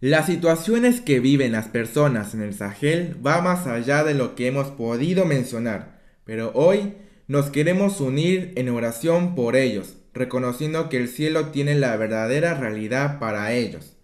Las 0.01 0.27
situaciones 0.27 1.01
que 1.01 1.21
viven 1.21 1.53
las 1.53 1.69
personas 1.69 2.35
en 2.35 2.43
el 2.43 2.53
Sahel 2.53 3.17
va 3.27 3.41
más 3.41 3.67
allá 3.67 4.05
de 4.05 4.13
lo 4.13 4.35
que 4.35 4.47
hemos 4.47 4.69
podido 4.69 5.25
mencionar, 5.25 6.03
pero 6.25 6.53
hoy 6.53 6.97
nos 7.29 7.49
queremos 7.49 7.99
unir 8.03 8.53
en 8.57 8.69
oración 8.69 9.35
por 9.35 9.57
ellos, 9.57 9.97
reconociendo 10.13 10.91
que 10.91 10.99
el 10.99 11.09
cielo 11.09 11.47
tiene 11.47 11.77
la 11.77 11.97
verdadera 11.97 12.53
realidad 12.53 13.19
para 13.19 13.55
ellos. 13.55 13.97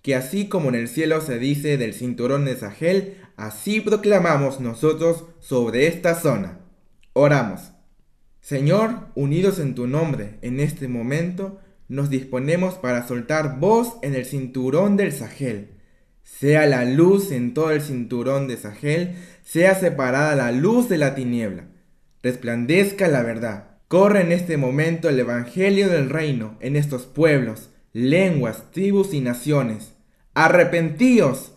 Que 0.00 0.14
así 0.14 0.46
como 0.46 0.68
en 0.68 0.76
el 0.76 0.86
cielo 0.86 1.20
se 1.20 1.40
dice 1.40 1.76
del 1.76 1.94
cinturón 1.94 2.44
de 2.44 2.54
Sahel, 2.54 3.16
así 3.36 3.80
proclamamos 3.80 4.60
nosotros 4.60 5.24
sobre 5.40 5.88
esta 5.88 6.14
zona. 6.14 6.60
Oramos. 7.14 7.72
Señor, 8.40 9.08
unidos 9.16 9.58
en 9.58 9.74
tu 9.74 9.88
nombre, 9.88 10.38
en 10.40 10.60
este 10.60 10.86
momento, 10.86 11.58
nos 11.92 12.08
disponemos 12.08 12.76
para 12.76 13.06
soltar 13.06 13.58
voz 13.60 13.98
en 14.00 14.14
el 14.14 14.24
cinturón 14.24 14.96
del 14.96 15.12
Sahel. 15.12 15.72
Sea 16.24 16.64
la 16.64 16.86
luz 16.86 17.30
en 17.30 17.52
todo 17.52 17.70
el 17.70 17.82
cinturón 17.82 18.48
de 18.48 18.56
Sahel, 18.56 19.16
sea 19.44 19.74
separada 19.74 20.34
la 20.34 20.52
luz 20.52 20.88
de 20.88 20.96
la 20.96 21.14
tiniebla. 21.14 21.66
Resplandezca 22.22 23.08
la 23.08 23.22
verdad. 23.22 23.76
Corre 23.88 24.22
en 24.22 24.32
este 24.32 24.56
momento 24.56 25.10
el 25.10 25.20
Evangelio 25.20 25.90
del 25.90 26.08
Reino 26.08 26.56
en 26.60 26.76
estos 26.76 27.02
pueblos, 27.02 27.68
lenguas, 27.92 28.70
tribus 28.70 29.12
y 29.12 29.20
naciones. 29.20 29.92
Arrepentíos, 30.32 31.52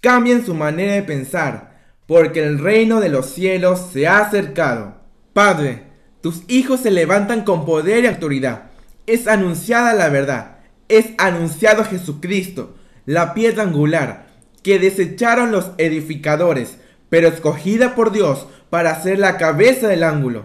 cambien 0.00 0.46
su 0.46 0.54
manera 0.54 0.92
de 0.92 1.02
pensar, 1.02 1.80
porque 2.06 2.44
el 2.44 2.60
reino 2.60 3.00
de 3.00 3.08
los 3.08 3.26
cielos 3.26 3.88
se 3.92 4.06
ha 4.06 4.20
acercado. 4.20 5.00
Padre, 5.32 5.82
tus 6.20 6.44
hijos 6.46 6.78
se 6.78 6.92
levantan 6.92 7.42
con 7.42 7.64
poder 7.64 8.04
y 8.04 8.06
autoridad 8.06 8.69
es 9.10 9.26
anunciada 9.26 9.92
la 9.92 10.08
verdad, 10.08 10.58
es 10.88 11.06
anunciado 11.18 11.84
Jesucristo, 11.84 12.76
la 13.06 13.34
piedra 13.34 13.64
angular, 13.64 14.28
que 14.62 14.78
desecharon 14.78 15.50
los 15.50 15.72
edificadores, 15.78 16.76
pero 17.08 17.26
escogida 17.26 17.96
por 17.96 18.12
Dios 18.12 18.46
para 18.70 19.02
ser 19.02 19.18
la 19.18 19.36
cabeza 19.36 19.88
del 19.88 20.04
ángulo. 20.04 20.44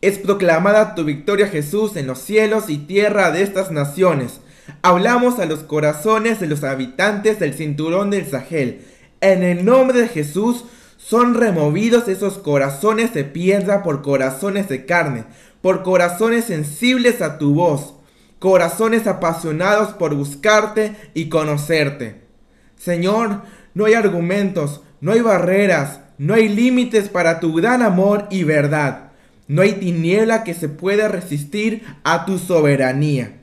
Es 0.00 0.18
proclamada 0.18 0.94
tu 0.94 1.04
victoria 1.04 1.48
Jesús 1.48 1.96
en 1.96 2.06
los 2.06 2.18
cielos 2.20 2.70
y 2.70 2.78
tierra 2.78 3.30
de 3.32 3.42
estas 3.42 3.70
naciones. 3.70 4.40
Hablamos 4.80 5.38
a 5.38 5.44
los 5.44 5.60
corazones 5.60 6.40
de 6.40 6.46
los 6.46 6.64
habitantes 6.64 7.38
del 7.38 7.52
cinturón 7.52 8.10
del 8.10 8.26
Sahel. 8.26 8.86
En 9.20 9.42
el 9.42 9.66
nombre 9.66 10.00
de 10.00 10.08
Jesús 10.08 10.64
son 10.96 11.34
removidos 11.34 12.08
esos 12.08 12.38
corazones 12.38 13.12
de 13.12 13.24
piedra 13.24 13.82
por 13.82 14.00
corazones 14.00 14.70
de 14.70 14.86
carne, 14.86 15.24
por 15.60 15.82
corazones 15.82 16.46
sensibles 16.46 17.20
a 17.20 17.36
tu 17.36 17.52
voz 17.52 17.95
corazones 18.46 19.08
apasionados 19.08 19.88
por 19.94 20.14
buscarte 20.14 20.94
y 21.14 21.28
conocerte. 21.28 22.20
Señor, 22.76 23.42
no 23.74 23.86
hay 23.86 23.94
argumentos, 23.94 24.82
no 25.00 25.10
hay 25.10 25.20
barreras, 25.20 25.98
no 26.16 26.32
hay 26.32 26.48
límites 26.48 27.08
para 27.08 27.40
tu 27.40 27.52
gran 27.54 27.82
amor 27.82 28.28
y 28.30 28.44
verdad. 28.44 29.10
No 29.48 29.62
hay 29.62 29.72
tiniebla 29.72 30.44
que 30.44 30.54
se 30.54 30.68
pueda 30.68 31.08
resistir 31.08 31.82
a 32.04 32.24
tu 32.24 32.38
soberanía. 32.38 33.38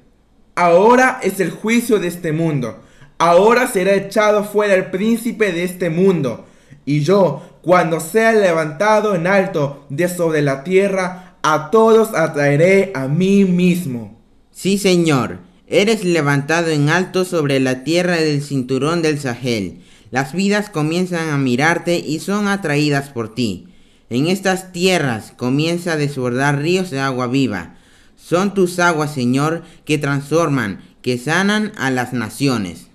Ahora 0.55 1.19
es 1.21 1.41
el 1.41 1.51
juicio 1.51 1.99
de 1.99 2.07
este 2.07 2.31
mundo. 2.31 2.79
Ahora 3.17 3.67
será 3.67 3.95
echado 3.95 4.45
fuera 4.45 4.73
el 4.73 4.85
príncipe 4.85 5.51
de 5.51 5.65
este 5.65 5.89
mundo. 5.89 6.45
Y 6.85 7.01
yo, 7.01 7.59
cuando 7.61 7.99
sea 7.99 8.31
levantado 8.31 9.15
en 9.15 9.27
alto 9.27 9.85
de 9.89 10.07
sobre 10.07 10.41
la 10.41 10.63
tierra, 10.63 11.35
a 11.43 11.71
todos 11.71 12.15
atraeré 12.15 12.93
a 12.95 13.09
mí 13.09 13.43
mismo. 13.43 14.22
Sí, 14.53 14.77
Señor, 14.77 15.39
eres 15.67 16.05
levantado 16.05 16.69
en 16.69 16.89
alto 16.89 17.25
sobre 17.25 17.59
la 17.59 17.83
tierra 17.83 18.17
del 18.17 18.41
cinturón 18.43 19.01
del 19.01 19.19
Sahel. 19.19 19.79
Las 20.11 20.33
vidas 20.33 20.69
comienzan 20.69 21.29
a 21.29 21.37
mirarte 21.39 21.97
y 21.97 22.19
son 22.19 22.47
atraídas 22.47 23.09
por 23.09 23.33
ti. 23.33 23.67
En 24.11 24.27
estas 24.27 24.71
tierras 24.71 25.33
comienza 25.35 25.93
a 25.93 25.97
desbordar 25.97 26.61
ríos 26.61 26.91
de 26.91 26.99
agua 26.99 27.25
viva. 27.25 27.77
Son 28.15 28.53
tus 28.53 28.77
aguas, 28.77 29.11
Señor, 29.11 29.63
que 29.85 29.97
transforman, 29.97 30.81
que 31.01 31.17
sanan 31.17 31.71
a 31.75 31.89
las 31.89 32.13
naciones. 32.13 32.87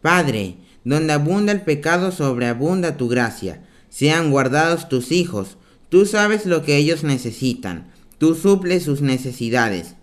Padre, 0.00 0.56
donde 0.84 1.12
abunda 1.12 1.52
el 1.52 1.60
pecado, 1.60 2.12
sobreabunda 2.12 2.96
tu 2.96 3.08
gracia. 3.08 3.62
Sean 3.90 4.30
guardados 4.30 4.88
tus 4.88 5.12
hijos. 5.12 5.58
Tú 5.90 6.06
sabes 6.06 6.46
lo 6.46 6.62
que 6.62 6.76
ellos 6.78 7.04
necesitan. 7.04 7.92
Tú 8.16 8.34
suples 8.34 8.84
sus 8.84 9.02
necesidades. 9.02 9.97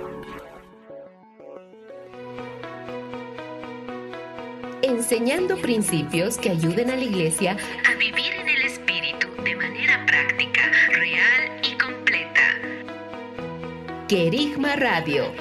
enseñando 4.81 5.57
principios 5.57 6.37
que 6.37 6.49
ayuden 6.49 6.89
a 6.89 6.95
la 6.95 7.03
iglesia 7.03 7.57
a 7.89 7.95
vivir 7.95 8.33
en 8.33 8.49
el 8.49 8.61
Espíritu 8.63 9.27
de 9.43 9.55
manera 9.55 10.05
práctica, 10.05 10.71
real 10.89 11.59
y 11.63 11.77
completa. 11.77 12.57
Querigma 14.07 14.75
Radio 14.75 15.31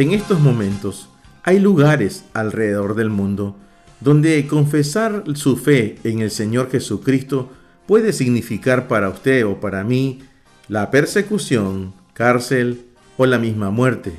En 0.00 0.12
estos 0.12 0.40
momentos 0.40 1.10
hay 1.42 1.58
lugares 1.60 2.24
alrededor 2.32 2.94
del 2.94 3.10
mundo 3.10 3.54
donde 4.00 4.46
confesar 4.46 5.24
su 5.34 5.58
fe 5.58 5.98
en 6.04 6.20
el 6.20 6.30
Señor 6.30 6.70
Jesucristo 6.70 7.50
puede 7.86 8.14
significar 8.14 8.88
para 8.88 9.10
usted 9.10 9.44
o 9.44 9.60
para 9.60 9.84
mí 9.84 10.20
la 10.68 10.90
persecución, 10.90 11.92
cárcel 12.14 12.86
o 13.18 13.26
la 13.26 13.38
misma 13.38 13.68
muerte. 13.68 14.14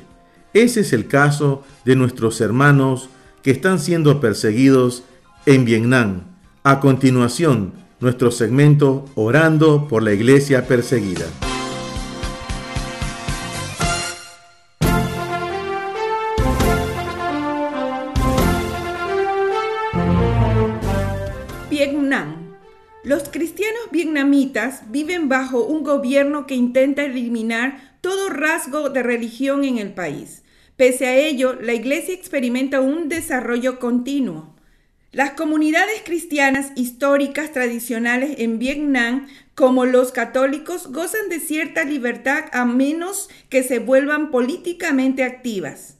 Ese 0.54 0.82
es 0.82 0.92
el 0.92 1.08
caso 1.08 1.64
de 1.84 1.96
nuestros 1.96 2.40
hermanos 2.40 3.08
que 3.42 3.50
están 3.50 3.80
siendo 3.80 4.20
perseguidos 4.20 5.02
en 5.46 5.64
Vietnam. 5.64 6.20
A 6.62 6.78
continuación, 6.78 7.72
nuestro 7.98 8.30
segmento 8.30 9.06
Orando 9.16 9.88
por 9.88 10.04
la 10.04 10.12
Iglesia 10.12 10.68
Perseguida. 10.68 11.26
Viven 24.88 25.28
bajo 25.28 25.64
un 25.64 25.84
gobierno 25.84 26.46
que 26.46 26.54
intenta 26.54 27.04
eliminar 27.04 27.98
todo 28.00 28.30
rasgo 28.30 28.90
de 28.90 29.02
religión 29.02 29.64
en 29.64 29.78
el 29.78 29.92
país. 29.92 30.42
Pese 30.76 31.06
a 31.06 31.16
ello, 31.16 31.54
la 31.60 31.74
iglesia 31.74 32.14
experimenta 32.14 32.80
un 32.80 33.08
desarrollo 33.08 33.78
continuo. 33.78 34.56
Las 35.12 35.32
comunidades 35.32 36.02
cristianas 36.04 36.72
históricas 36.74 37.52
tradicionales 37.52 38.36
en 38.38 38.58
Vietnam, 38.58 39.28
como 39.54 39.84
los 39.84 40.10
católicos, 40.10 40.90
gozan 40.90 41.28
de 41.28 41.38
cierta 41.38 41.84
libertad 41.84 42.46
a 42.52 42.64
menos 42.64 43.28
que 43.50 43.62
se 43.62 43.78
vuelvan 43.78 44.30
políticamente 44.30 45.22
activas, 45.22 45.98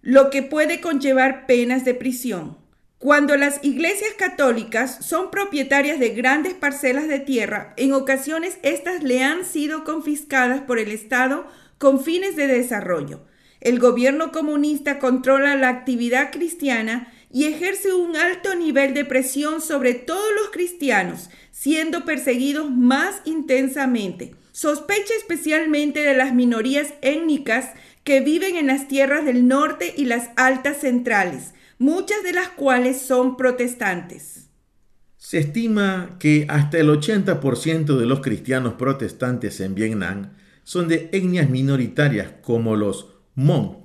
lo 0.00 0.30
que 0.30 0.42
puede 0.42 0.80
conllevar 0.80 1.46
penas 1.46 1.84
de 1.84 1.94
prisión. 1.94 2.63
Cuando 3.04 3.36
las 3.36 3.62
iglesias 3.62 4.14
católicas 4.16 5.04
son 5.04 5.30
propietarias 5.30 6.00
de 6.00 6.14
grandes 6.14 6.54
parcelas 6.54 7.06
de 7.06 7.18
tierra, 7.18 7.74
en 7.76 7.92
ocasiones 7.92 8.56
estas 8.62 9.02
le 9.02 9.22
han 9.22 9.44
sido 9.44 9.84
confiscadas 9.84 10.62
por 10.62 10.78
el 10.78 10.90
Estado 10.90 11.46
con 11.76 12.02
fines 12.02 12.34
de 12.34 12.46
desarrollo. 12.46 13.20
El 13.60 13.78
gobierno 13.78 14.32
comunista 14.32 14.98
controla 14.98 15.54
la 15.54 15.68
actividad 15.68 16.32
cristiana 16.32 17.12
y 17.30 17.44
ejerce 17.44 17.92
un 17.92 18.16
alto 18.16 18.54
nivel 18.54 18.94
de 18.94 19.04
presión 19.04 19.60
sobre 19.60 19.92
todos 19.92 20.32
los 20.40 20.50
cristianos, 20.50 21.28
siendo 21.50 22.06
perseguidos 22.06 22.70
más 22.70 23.20
intensamente. 23.26 24.34
Sospecha 24.52 25.12
especialmente 25.18 26.00
de 26.00 26.14
las 26.14 26.32
minorías 26.32 26.94
étnicas 27.02 27.68
que 28.02 28.20
viven 28.20 28.56
en 28.56 28.68
las 28.68 28.88
tierras 28.88 29.26
del 29.26 29.46
norte 29.46 29.92
y 29.94 30.06
las 30.06 30.30
altas 30.36 30.78
centrales, 30.78 31.53
muchas 31.78 32.22
de 32.22 32.32
las 32.32 32.48
cuales 32.50 33.00
son 33.00 33.36
protestantes. 33.36 34.48
Se 35.16 35.38
estima 35.38 36.16
que 36.18 36.46
hasta 36.48 36.78
el 36.78 36.88
80% 36.88 37.96
de 37.96 38.06
los 38.06 38.20
cristianos 38.20 38.74
protestantes 38.74 39.60
en 39.60 39.74
Vietnam 39.74 40.32
son 40.64 40.88
de 40.88 41.08
etnias 41.12 41.48
minoritarias 41.48 42.32
como 42.42 42.76
los 42.76 43.08
Hmong, 43.34 43.84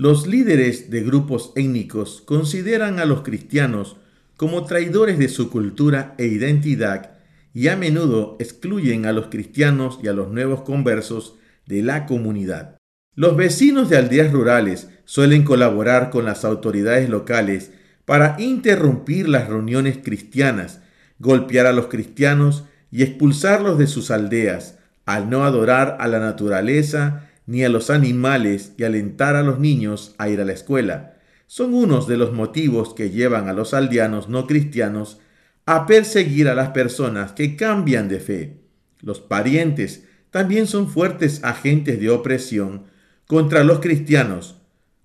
los 0.00 0.28
líderes 0.28 0.90
de 0.90 1.02
grupos 1.02 1.52
étnicos 1.56 2.22
consideran 2.24 3.00
a 3.00 3.04
los 3.04 3.22
cristianos 3.22 3.96
como 4.36 4.64
traidores 4.64 5.18
de 5.18 5.28
su 5.28 5.50
cultura 5.50 6.14
e 6.18 6.26
identidad 6.26 7.18
y 7.52 7.66
a 7.66 7.76
menudo 7.76 8.36
excluyen 8.38 9.06
a 9.06 9.12
los 9.12 9.26
cristianos 9.26 9.98
y 10.00 10.06
a 10.06 10.12
los 10.12 10.30
nuevos 10.30 10.62
conversos 10.62 11.34
de 11.66 11.82
la 11.82 12.06
comunidad. 12.06 12.76
Los 13.16 13.36
vecinos 13.36 13.90
de 13.90 13.96
aldeas 13.96 14.30
rurales 14.30 14.88
suelen 15.08 15.42
colaborar 15.42 16.10
con 16.10 16.26
las 16.26 16.44
autoridades 16.44 17.08
locales 17.08 17.70
para 18.04 18.36
interrumpir 18.38 19.26
las 19.26 19.48
reuniones 19.48 19.96
cristianas, 20.04 20.82
golpear 21.18 21.64
a 21.64 21.72
los 21.72 21.86
cristianos 21.86 22.64
y 22.90 23.04
expulsarlos 23.04 23.78
de 23.78 23.86
sus 23.86 24.10
aldeas, 24.10 24.76
al 25.06 25.30
no 25.30 25.46
adorar 25.46 25.96
a 25.98 26.08
la 26.08 26.18
naturaleza 26.18 27.26
ni 27.46 27.64
a 27.64 27.70
los 27.70 27.88
animales 27.88 28.74
y 28.76 28.84
alentar 28.84 29.34
a 29.34 29.42
los 29.42 29.58
niños 29.58 30.14
a 30.18 30.28
ir 30.28 30.42
a 30.42 30.44
la 30.44 30.52
escuela. 30.52 31.14
Son 31.46 31.72
unos 31.72 32.06
de 32.06 32.18
los 32.18 32.34
motivos 32.34 32.92
que 32.92 33.08
llevan 33.08 33.48
a 33.48 33.54
los 33.54 33.72
aldeanos 33.72 34.28
no 34.28 34.46
cristianos 34.46 35.20
a 35.64 35.86
perseguir 35.86 36.48
a 36.48 36.54
las 36.54 36.68
personas 36.68 37.32
que 37.32 37.56
cambian 37.56 38.10
de 38.10 38.20
fe. 38.20 38.60
Los 39.00 39.20
parientes 39.20 40.04
también 40.30 40.66
son 40.66 40.86
fuertes 40.86 41.42
agentes 41.44 41.98
de 41.98 42.10
opresión 42.10 42.82
contra 43.26 43.64
los 43.64 43.80
cristianos, 43.80 44.57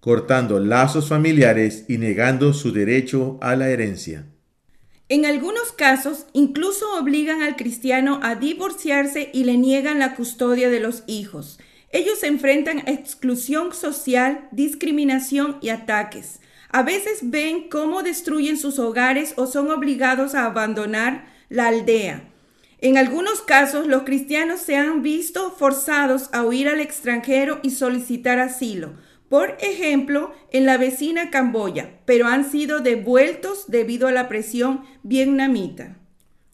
cortando 0.03 0.59
lazos 0.59 1.07
familiares 1.07 1.85
y 1.87 1.97
negando 1.97 2.51
su 2.51 2.73
derecho 2.73 3.37
a 3.39 3.55
la 3.55 3.69
herencia. 3.69 4.25
En 5.07 5.25
algunos 5.25 5.71
casos, 5.71 6.25
incluso 6.33 6.99
obligan 6.99 7.41
al 7.41 7.55
cristiano 7.55 8.19
a 8.21 8.35
divorciarse 8.35 9.29
y 9.33 9.45
le 9.45 9.55
niegan 9.55 9.99
la 9.99 10.15
custodia 10.15 10.69
de 10.69 10.81
los 10.81 11.03
hijos. 11.07 11.57
Ellos 11.89 12.19
se 12.19 12.27
enfrentan 12.27 12.79
a 12.79 12.91
exclusión 12.91 13.73
social, 13.73 14.49
discriminación 14.51 15.57
y 15.61 15.69
ataques. 15.69 16.41
A 16.67 16.83
veces 16.83 17.19
ven 17.21 17.69
cómo 17.69 18.03
destruyen 18.03 18.57
sus 18.57 18.79
hogares 18.79 19.33
o 19.37 19.47
son 19.47 19.71
obligados 19.71 20.35
a 20.35 20.43
abandonar 20.43 21.27
la 21.47 21.67
aldea. 21.67 22.29
En 22.79 22.97
algunos 22.97 23.41
casos, 23.41 23.87
los 23.87 24.03
cristianos 24.03 24.59
se 24.59 24.75
han 24.75 25.01
visto 25.01 25.51
forzados 25.51 26.29
a 26.33 26.43
huir 26.43 26.67
al 26.67 26.81
extranjero 26.81 27.61
y 27.63 27.69
solicitar 27.69 28.39
asilo. 28.39 28.95
Por 29.29 29.57
ejemplo, 29.61 30.31
en 30.51 30.65
la 30.65 30.77
vecina 30.77 31.29
Camboya, 31.31 31.99
pero 32.05 32.27
han 32.27 32.49
sido 32.49 32.79
devueltos 32.79 33.65
debido 33.67 34.07
a 34.07 34.11
la 34.11 34.27
presión 34.27 34.83
vietnamita. 35.03 35.97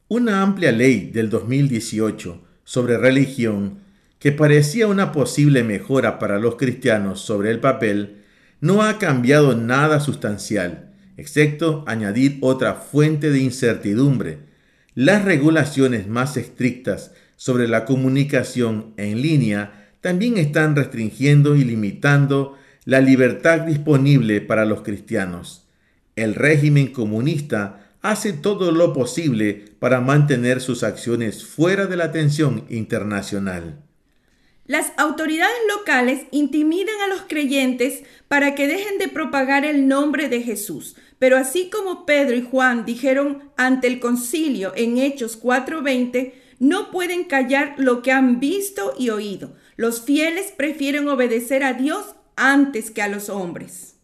Una 0.08 0.42
amplia 0.42 0.72
ley 0.72 1.12
del 1.12 1.30
2018 1.30 2.42
sobre 2.64 2.98
religión 2.98 3.80
que 4.20 4.32
parecía 4.34 4.88
una 4.88 5.12
posible 5.12 5.64
mejora 5.64 6.20
para 6.20 6.40
los 6.40 6.56
cristianos 6.56 7.22
sobre 7.22 7.52
el 7.52 7.60
papel, 7.60 8.18
no 8.60 8.84
ha 8.84 9.00
cambiado 9.00 9.56
nada 9.56 10.02
sustancial, 10.02 10.92
excepto 11.16 11.86
añadir 11.88 12.38
otra 12.42 12.76
fuente 12.76 13.32
de 13.32 13.40
incertidumbre. 13.40 14.40
Las 14.94 15.24
regulaciones 15.24 16.08
más 16.08 16.36
estrictas 16.36 17.14
sobre 17.38 17.70
la 17.70 17.86
comunicación 17.86 18.94
en 18.98 19.22
línea 19.22 19.90
también 20.02 20.38
están 20.38 20.76
restringiendo 20.76 21.56
y 21.56 21.64
limitando 21.64 22.58
la 22.90 23.02
libertad 23.02 23.60
disponible 23.60 24.42
para 24.42 24.66
los 24.66 24.82
cristianos. 24.82 25.68
El 26.16 26.34
régimen 26.34 26.88
comunista 26.88 27.92
hace 28.02 28.34
todo 28.34 28.72
lo 28.72 28.94
posible 28.94 29.66
para 29.78 30.02
mantener 30.02 30.60
sus 30.60 30.82
acciones 30.82 31.46
fuera 31.46 31.86
de 31.86 31.96
la 31.96 32.06
atención 32.06 32.66
internacional. 32.68 33.78
Las 34.66 34.92
autoridades 34.98 35.60
locales 35.78 36.24
intimidan 36.32 37.00
a 37.06 37.08
los 37.10 37.22
creyentes 37.28 38.02
para 38.28 38.56
que 38.56 38.66
dejen 38.66 38.98
de 38.98 39.08
propagar 39.08 39.66
el 39.66 39.88
nombre 39.88 40.28
de 40.28 40.42
Jesús. 40.42 40.96
Pero 41.20 41.38
así 41.38 41.70
como 41.70 42.08
Pedro 42.08 42.36
y 42.36 42.42
Juan 42.42 42.86
dijeron 42.86 43.52
ante 43.56 43.86
el 43.86 44.00
concilio 44.00 44.74
en 44.76 44.98
Hechos 44.98 45.40
4:20, 45.40 46.34
no 46.58 46.90
pueden 46.90 47.26
callar 47.26 47.76
lo 47.78 48.02
que 48.02 48.12
han 48.12 48.40
visto 48.40 48.96
y 48.98 49.12
oído. 49.12 49.54
Los 49.76 50.02
fieles 50.02 50.52
prefieren 50.58 51.08
obedecer 51.08 51.64
a 51.64 51.74
Dios 51.74 52.16
antes 52.40 52.90
que 52.90 53.02
a 53.02 53.08
los 53.08 53.30
hombres. 53.30 53.98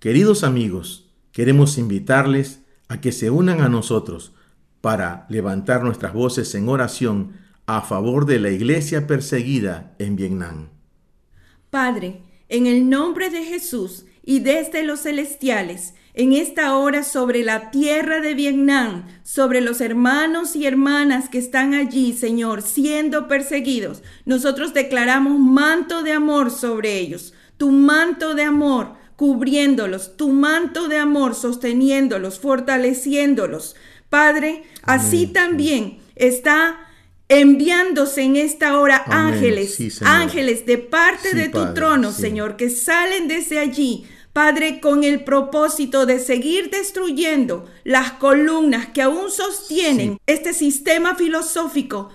Queridos 0.00 0.44
amigos, 0.44 1.10
queremos 1.32 1.78
invitarles 1.78 2.60
a 2.88 3.00
que 3.00 3.12
se 3.12 3.30
unan 3.30 3.60
a 3.60 3.68
nosotros 3.68 4.34
para 4.80 5.26
levantar 5.28 5.84
nuestras 5.84 6.12
voces 6.12 6.54
en 6.54 6.68
oración 6.68 7.32
a 7.66 7.82
favor 7.82 8.26
de 8.26 8.40
la 8.40 8.50
iglesia 8.50 9.06
perseguida 9.06 9.94
en 9.98 10.16
Vietnam. 10.16 10.68
Padre, 11.70 12.22
en 12.48 12.66
el 12.66 12.88
nombre 12.88 13.30
de 13.30 13.44
Jesús 13.44 14.04
y 14.24 14.40
desde 14.40 14.82
los 14.82 15.02
celestiales, 15.02 15.94
en 16.14 16.32
esta 16.32 16.76
hora 16.76 17.04
sobre 17.04 17.44
la 17.44 17.70
tierra 17.70 18.20
de 18.20 18.34
Vietnam, 18.34 19.06
sobre 19.22 19.60
los 19.60 19.80
hermanos 19.80 20.56
y 20.56 20.66
hermanas 20.66 21.28
que 21.28 21.38
están 21.38 21.74
allí, 21.74 22.12
Señor, 22.12 22.62
siendo 22.62 23.28
perseguidos, 23.28 24.02
nosotros 24.24 24.74
declaramos 24.74 25.38
manto 25.38 26.02
de 26.02 26.12
amor 26.12 26.50
sobre 26.50 26.98
ellos, 26.98 27.32
tu 27.60 27.70
manto 27.70 28.34
de 28.34 28.42
amor 28.42 28.94
cubriéndolos, 29.16 30.16
tu 30.16 30.30
manto 30.30 30.88
de 30.88 30.96
amor 30.96 31.34
sosteniéndolos, 31.34 32.40
fortaleciéndolos. 32.40 33.76
Padre, 34.08 34.62
así 34.82 35.26
también 35.26 35.98
está 36.16 36.78
enviándose 37.28 38.22
en 38.22 38.36
esta 38.36 38.78
hora 38.78 39.04
ángeles, 39.06 40.00
ángeles 40.00 40.64
de 40.64 40.78
parte 40.78 41.34
de 41.34 41.50
tu 41.50 41.74
trono, 41.74 42.12
Señor, 42.12 42.56
que 42.56 42.70
salen 42.70 43.28
desde 43.28 43.58
allí 43.58 44.06
Padre, 44.32 44.78
con 44.78 45.02
el 45.02 45.24
propósito 45.24 46.06
de 46.06 46.20
seguir 46.20 46.70
destruyendo 46.70 47.68
las 47.82 48.12
columnas 48.12 48.86
que 48.88 49.02
aún 49.02 49.28
sostienen 49.28 50.20
este 50.24 50.52
sistema 50.52 51.16
filosófico 51.16 52.10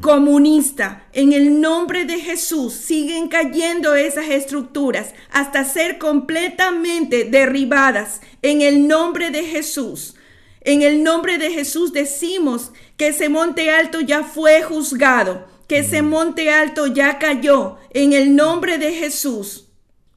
comunista. 0.00 1.06
En 1.12 1.32
el 1.32 1.60
nombre 1.60 2.04
de 2.04 2.18
Jesús 2.18 2.72
siguen 2.72 3.28
cayendo 3.28 3.94
esas 3.94 4.28
estructuras 4.28 5.14
hasta 5.30 5.64
ser 5.64 5.98
completamente 5.98 7.24
derribadas. 7.24 8.22
En 8.42 8.60
el 8.60 8.88
nombre 8.88 9.30
de 9.30 9.44
Jesús. 9.44 10.16
En 10.62 10.82
el 10.82 11.04
nombre 11.04 11.38
de 11.38 11.50
Jesús 11.50 11.92
decimos 11.92 12.72
que 12.96 13.08
ese 13.08 13.28
monte 13.28 13.70
alto 13.70 14.00
ya 14.00 14.24
fue 14.24 14.62
juzgado, 14.62 15.46
que 15.68 15.78
ese 15.78 16.02
monte 16.02 16.50
alto 16.50 16.88
ya 16.88 17.20
cayó. 17.20 17.76
En 17.90 18.12
el 18.12 18.34
nombre 18.34 18.78
de 18.78 18.92
Jesús. 18.94 19.68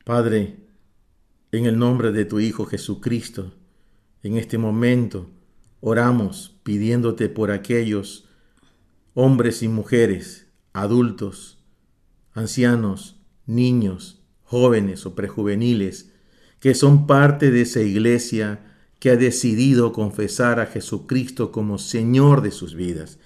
Padre, 0.03 0.64
en 1.57 1.65
el 1.65 1.77
nombre 1.77 2.11
de 2.11 2.25
tu 2.25 2.39
Hijo 2.39 2.65
Jesucristo, 2.65 3.53
en 4.23 4.37
este 4.37 4.57
momento 4.57 5.29
oramos 5.79 6.59
pidiéndote 6.63 7.29
por 7.29 7.51
aquellos 7.51 8.27
hombres 9.13 9.61
y 9.61 9.67
mujeres, 9.67 10.47
adultos, 10.73 11.59
ancianos, 12.33 13.21
niños, 13.45 14.21
jóvenes 14.43 15.05
o 15.05 15.15
prejuveniles, 15.15 16.11
que 16.59 16.73
son 16.73 17.07
parte 17.07 17.51
de 17.51 17.61
esa 17.61 17.81
iglesia 17.81 18.65
que 18.99 19.11
ha 19.11 19.15
decidido 19.15 19.93
confesar 19.93 20.59
a 20.59 20.65
Jesucristo 20.65 21.51
como 21.51 21.77
Señor 21.77 22.41
de 22.41 22.51
sus 22.51 22.75
vidas, 22.75 23.19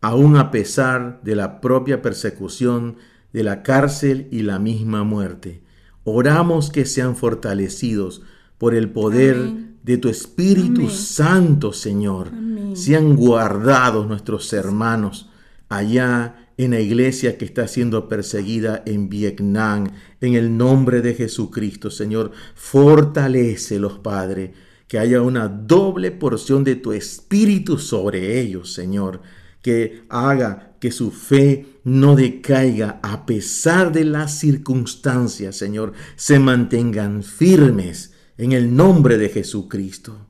aun 0.00 0.36
a 0.36 0.50
pesar 0.50 1.22
de 1.22 1.34
la 1.34 1.60
propia 1.60 2.02
persecución, 2.02 2.96
de 3.32 3.42
la 3.42 3.62
cárcel 3.62 4.28
y 4.30 4.42
la 4.42 4.58
misma 4.58 5.04
muerte. 5.04 5.62
Oramos 6.04 6.70
que 6.70 6.84
sean 6.84 7.16
fortalecidos 7.16 8.22
por 8.58 8.74
el 8.74 8.90
poder 8.90 9.36
de 9.82 9.98
tu 9.98 10.08
Espíritu 10.08 10.88
Santo, 10.88 11.72
Señor. 11.72 12.30
Sean 12.74 13.16
guardados 13.16 14.06
nuestros 14.06 14.52
hermanos 14.52 15.28
allá 15.68 16.48
en 16.56 16.72
la 16.72 16.80
iglesia 16.80 17.38
que 17.38 17.44
está 17.44 17.66
siendo 17.68 18.08
perseguida 18.08 18.82
en 18.86 19.08
Vietnam. 19.08 19.88
En 20.20 20.34
el 20.34 20.56
nombre 20.56 21.02
de 21.02 21.14
Jesucristo, 21.14 21.90
Señor, 21.90 22.32
fortalecelos, 22.54 23.98
Padre. 23.98 24.54
Que 24.88 24.98
haya 24.98 25.22
una 25.22 25.48
doble 25.48 26.10
porción 26.10 26.64
de 26.64 26.76
tu 26.76 26.92
Espíritu 26.92 27.78
sobre 27.78 28.40
ellos, 28.40 28.72
Señor. 28.72 29.22
Que 29.62 30.04
haga 30.08 30.74
que 30.80 30.90
su 30.90 31.10
fe 31.10 31.66
no 31.84 32.16
decaiga 32.16 33.00
a 33.02 33.26
pesar 33.26 33.92
de 33.92 34.04
las 34.04 34.38
circunstancias, 34.38 35.56
Señor. 35.56 35.92
Se 36.16 36.38
mantengan 36.38 37.22
firmes 37.22 38.14
en 38.38 38.52
el 38.52 38.74
nombre 38.74 39.18
de 39.18 39.28
Jesucristo. 39.28 40.28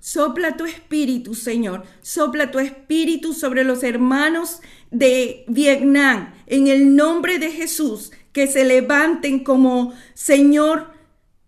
Sopla 0.00 0.56
tu 0.56 0.64
espíritu, 0.64 1.34
Señor. 1.34 1.82
Sopla 2.00 2.50
tu 2.50 2.60
espíritu 2.60 3.34
sobre 3.34 3.64
los 3.64 3.82
hermanos 3.82 4.60
de 4.90 5.44
Vietnam. 5.48 6.32
En 6.46 6.68
el 6.68 6.94
nombre 6.94 7.38
de 7.38 7.50
Jesús, 7.50 8.12
que 8.32 8.46
se 8.46 8.64
levanten 8.64 9.42
como, 9.42 9.92
Señor, 10.14 10.92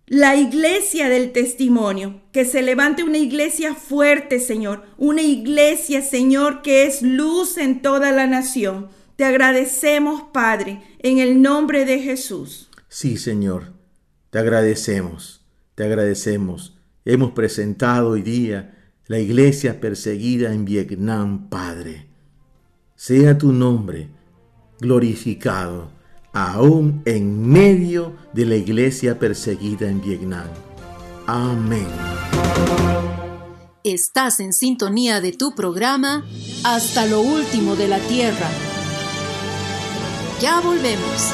la 0.07 0.37
iglesia 0.37 1.09
del 1.09 1.33
testimonio, 1.33 2.21
que 2.33 2.45
se 2.45 2.63
levante 2.63 3.05
una 3.05 3.19
iglesia 3.19 3.75
fuerte, 3.75 4.41
Señor, 4.41 4.85
una 4.97 5.23
iglesia, 5.23 6.03
Señor, 6.03 6.63
que 6.63 6.85
es 6.85 7.03
luz 7.03 7.59
en 7.59 7.83
toda 7.83 8.11
la 8.11 8.27
nación. 8.27 8.89
Te 9.19 9.25
agradecemos, 9.25 10.23
Padre, 10.33 10.81
en 11.01 11.19
el 11.19 11.43
nombre 11.43 11.85
de 11.85 11.99
Jesús. 11.99 12.71
Sí, 12.89 13.17
Señor, 13.17 13.73
te 14.31 14.39
agradecemos, 14.39 15.45
te 15.75 15.83
agradecemos. 15.83 16.79
Hemos 17.05 17.33
presentado 17.33 18.11
hoy 18.11 18.23
día 18.23 18.93
la 19.09 19.19
iglesia 19.19 19.81
perseguida 19.81 20.53
en 20.53 20.65
Vietnam, 20.65 21.49
Padre. 21.49 22.07
Sea 22.95 23.37
tu 23.37 23.53
nombre 23.53 24.07
glorificado 24.79 25.91
aún 26.33 27.03
en 27.05 27.45
medio 27.45 28.15
de 28.33 28.45
la 28.45 28.55
iglesia 28.55 29.19
perseguida 29.19 29.89
en 29.89 30.01
Vietnam. 30.01 30.47
Amén. 31.27 31.89
Estás 33.83 34.39
en 34.39 34.53
sintonía 34.53 35.21
de 35.21 35.33
tu 35.33 35.57
programa 35.57 36.25
Hasta 36.63 37.07
lo 37.07 37.21
último 37.21 37.75
de 37.75 37.89
la 37.89 37.99
tierra. 37.99 38.78
Ya 40.41 40.61
volvemos. 40.61 41.33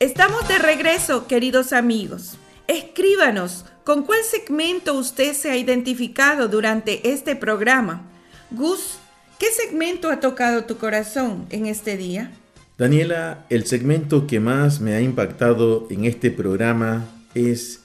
Estamos 0.00 0.48
de 0.48 0.58
regreso, 0.58 1.28
queridos 1.28 1.72
amigos. 1.72 2.36
Escríbanos 2.66 3.64
con 3.84 4.02
cuál 4.02 4.24
segmento 4.24 4.94
usted 4.94 5.34
se 5.34 5.52
ha 5.52 5.56
identificado 5.56 6.48
durante 6.48 7.12
este 7.12 7.36
programa. 7.36 8.11
Gus, 8.54 8.98
¿qué 9.38 9.46
segmento 9.46 10.10
ha 10.10 10.20
tocado 10.20 10.64
tu 10.64 10.76
corazón 10.76 11.46
en 11.50 11.66
este 11.66 11.96
día? 11.96 12.32
Daniela, 12.76 13.46
el 13.48 13.66
segmento 13.66 14.26
que 14.26 14.40
más 14.40 14.80
me 14.80 14.94
ha 14.94 15.00
impactado 15.00 15.86
en 15.90 16.04
este 16.04 16.30
programa 16.30 17.06
es 17.34 17.80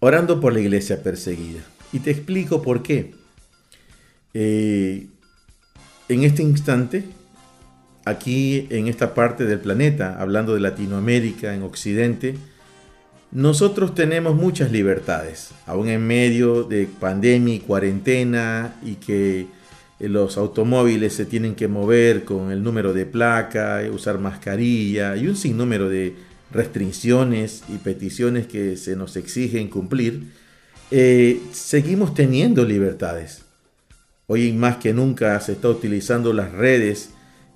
Orando 0.00 0.40
por 0.40 0.52
la 0.52 0.60
iglesia 0.60 1.02
perseguida. 1.02 1.60
Y 1.92 2.00
te 2.00 2.10
explico 2.10 2.62
por 2.62 2.82
qué. 2.82 3.14
Eh, 4.32 5.06
en 6.08 6.24
este 6.24 6.42
instante 6.42 7.04
aquí 8.04 8.66
en 8.70 8.88
esta 8.88 9.14
parte 9.14 9.44
del 9.44 9.60
planeta, 9.60 10.20
hablando 10.20 10.54
de 10.54 10.60
Latinoamérica, 10.60 11.54
en 11.54 11.62
Occidente, 11.62 12.34
nosotros 13.32 13.94
tenemos 13.94 14.34
muchas 14.34 14.72
libertades, 14.72 15.50
aún 15.66 15.88
en 15.88 16.04
medio 16.06 16.64
de 16.64 16.86
pandemia 16.86 17.54
y 17.54 17.60
cuarentena 17.60 18.74
y 18.82 18.96
que 18.96 19.46
los 20.00 20.38
automóviles 20.38 21.14
se 21.14 21.26
tienen 21.26 21.54
que 21.54 21.68
mover 21.68 22.24
con 22.24 22.50
el 22.50 22.62
número 22.62 22.92
de 22.92 23.06
placa, 23.06 23.82
eh, 23.82 23.90
usar 23.90 24.18
mascarilla 24.18 25.16
y 25.16 25.28
un 25.28 25.36
sinnúmero 25.36 25.88
de 25.88 26.14
restricciones 26.50 27.62
y 27.68 27.78
peticiones 27.78 28.46
que 28.46 28.76
se 28.76 28.96
nos 28.96 29.16
exigen 29.16 29.68
cumplir, 29.68 30.32
eh, 30.90 31.40
seguimos 31.52 32.14
teniendo 32.14 32.64
libertades. 32.64 33.42
Hoy 34.26 34.52
más 34.52 34.76
que 34.76 34.92
nunca 34.92 35.38
se 35.40 35.52
está 35.52 35.68
utilizando 35.68 36.32
las 36.32 36.50
redes 36.52 37.10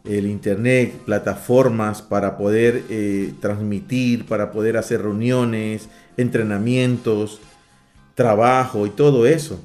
el 0.04 0.26
internet, 0.26 0.92
plataformas 1.06 2.02
para 2.02 2.36
poder 2.36 2.82
eh, 2.90 3.32
transmitir, 3.40 4.26
para 4.26 4.52
poder 4.52 4.76
hacer 4.76 5.02
reuniones, 5.02 5.88
entrenamientos, 6.16 7.40
trabajo 8.14 8.86
y 8.86 8.90
todo 8.90 9.26
eso. 9.26 9.64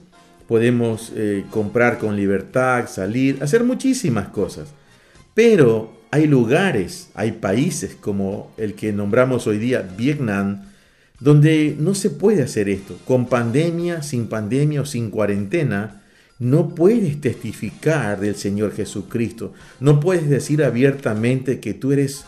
Podemos 0.49 1.13
eh, 1.15 1.45
comprar 1.51 1.99
con 1.99 2.15
libertad, 2.15 2.89
salir, 2.89 3.37
hacer 3.41 3.63
muchísimas 3.63 4.29
cosas. 4.29 4.69
Pero 5.35 5.93
hay 6.09 6.25
lugares, 6.25 7.11
hay 7.13 7.33
países 7.33 7.93
como 7.93 8.51
el 8.57 8.73
que 8.73 8.91
nombramos 8.91 9.45
hoy 9.45 9.59
día, 9.59 9.87
Vietnam, 9.95 10.63
donde 11.19 11.75
no 11.79 11.93
se 11.93 12.09
puede 12.09 12.41
hacer 12.41 12.67
esto. 12.67 12.97
Con 13.05 13.27
pandemia, 13.27 14.01
sin 14.01 14.27
pandemia 14.27 14.81
o 14.81 14.85
sin 14.85 15.11
cuarentena, 15.11 16.01
no 16.39 16.73
puedes 16.73 17.21
testificar 17.21 18.19
del 18.19 18.33
Señor 18.35 18.73
Jesucristo. 18.73 19.53
No 19.79 19.99
puedes 19.99 20.29
decir 20.29 20.63
abiertamente 20.63 21.59
que 21.59 21.75
tú 21.75 21.91
eres 21.91 22.25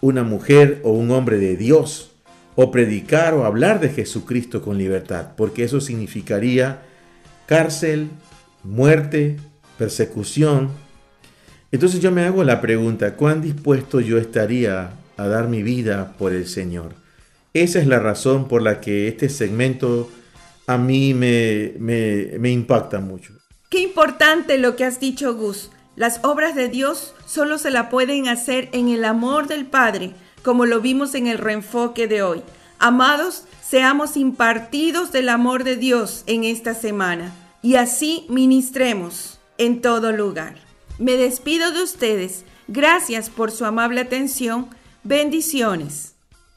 una 0.00 0.24
mujer 0.24 0.80
o 0.82 0.90
un 0.90 1.12
hombre 1.12 1.38
de 1.38 1.56
Dios. 1.56 2.08
O 2.56 2.72
predicar 2.72 3.34
o 3.34 3.44
hablar 3.46 3.78
de 3.80 3.88
Jesucristo 3.88 4.62
con 4.62 4.78
libertad. 4.78 5.28
Porque 5.36 5.62
eso 5.62 5.80
significaría 5.80 6.82
cárcel, 7.52 8.08
muerte, 8.64 9.36
persecución. 9.76 10.70
Entonces 11.70 12.00
yo 12.00 12.10
me 12.10 12.24
hago 12.24 12.44
la 12.44 12.62
pregunta, 12.62 13.14
¿cuán 13.14 13.42
dispuesto 13.42 14.00
yo 14.00 14.16
estaría 14.16 14.92
a 15.18 15.26
dar 15.26 15.48
mi 15.48 15.62
vida 15.62 16.14
por 16.18 16.32
el 16.32 16.48
Señor. 16.48 16.94
Esa 17.52 17.78
es 17.78 17.86
la 17.86 17.98
razón 17.98 18.48
por 18.48 18.62
la 18.62 18.80
que 18.80 19.06
este 19.06 19.28
segmento 19.28 20.10
a 20.66 20.78
mí 20.78 21.12
me, 21.12 21.74
me, 21.78 22.50
impacta 22.50 23.00
mucho. 23.00 23.34
Qué 23.68 23.80
importante 23.80 24.56
lo 24.56 24.74
que 24.74 24.86
has 24.86 24.98
dicho, 24.98 25.34
Gus. 25.34 25.70
Las 25.94 26.24
obras 26.24 26.54
de 26.54 26.70
Dios 26.70 27.14
solo 27.26 27.58
se 27.58 27.70
la 27.70 27.90
pueden 27.90 28.28
hacer 28.28 28.70
en 28.72 28.88
el 28.88 29.04
amor 29.04 29.46
del 29.46 29.66
Padre, 29.66 30.12
como 30.42 30.64
lo 30.64 30.80
vimos 30.80 31.14
en 31.14 31.26
el 31.26 31.36
reenfoque 31.36 32.08
de 32.08 32.22
hoy. 32.22 32.42
Amados, 32.78 33.44
seamos 33.60 34.16
impartidos 34.16 35.12
del 35.12 35.28
amor 35.28 35.64
de 35.64 35.76
Dios 35.76 36.24
en 36.26 36.44
esta 36.44 36.72
semana 36.72 37.34
y 37.62 37.76
así 37.76 38.26
ministremos 38.28 39.38
en 39.58 39.80
todo 39.80 40.12
lugar. 40.12 40.56
Me 40.98 41.16
despido 41.16 41.72
de 41.72 41.82
ustedes. 41.82 42.44
Gracias 42.68 43.30
por 43.30 43.50
su 43.50 43.64
amable 43.64 44.00
atención. 44.00 44.68
Bendiciones. 45.04 46.14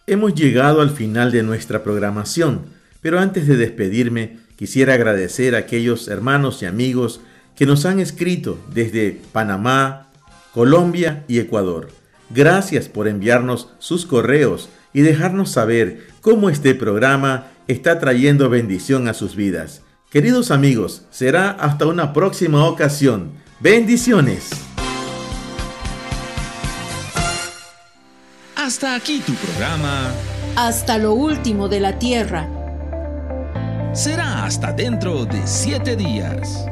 Hemos 0.08 0.36
llegado 0.36 0.82
al 0.82 0.92
final 0.92 1.32
de 1.32 1.44
nuestra 1.44 1.84
programación, 1.84 2.66
pero 3.02 3.20
antes 3.20 3.48
de 3.48 3.58
despedirme, 3.58 4.38
quisiera 4.56 4.94
agradecer 4.94 5.56
a 5.56 5.60
aquellos 5.60 6.08
hermanos 6.08 6.62
y 6.62 6.66
amigos 6.66 7.22
que 7.56 7.66
nos 7.66 7.86
han 7.86 8.00
escrito 8.00 8.60
desde 8.74 9.20
Panamá, 9.32 10.08
Colombia 10.54 11.24
y 11.28 11.40
Ecuador. 11.40 11.90
Gracias 12.30 12.90
por 12.90 13.08
enviarnos 13.08 13.70
sus 13.80 14.06
correos 14.06 14.70
y 14.94 15.02
dejarnos 15.02 15.52
saber 15.52 16.08
cómo 16.22 16.50
este 16.50 16.76
programa 16.76 17.48
está 17.68 18.00
trayendo 18.00 18.50
bendición 18.50 19.08
a 19.08 19.14
sus 19.14 19.36
vidas. 19.36 19.82
Queridos 20.16 20.50
amigos, 20.50 21.02
será 21.12 21.50
hasta 21.50 21.88
una 21.88 22.14
próxima 22.14 22.66
ocasión. 22.70 23.34
Bendiciones. 23.60 24.50
Hasta 28.56 28.96
aquí 28.96 29.20
tu 29.20 29.34
programa. 29.34 30.14
Hasta 30.56 30.98
lo 31.00 31.16
último 31.16 31.68
de 31.68 31.82
la 31.82 32.00
tierra. 32.00 32.48
Será 33.94 34.46
hasta 34.46 34.72
dentro 34.72 35.26
de 35.26 35.46
siete 35.46 35.98
días. 35.98 36.66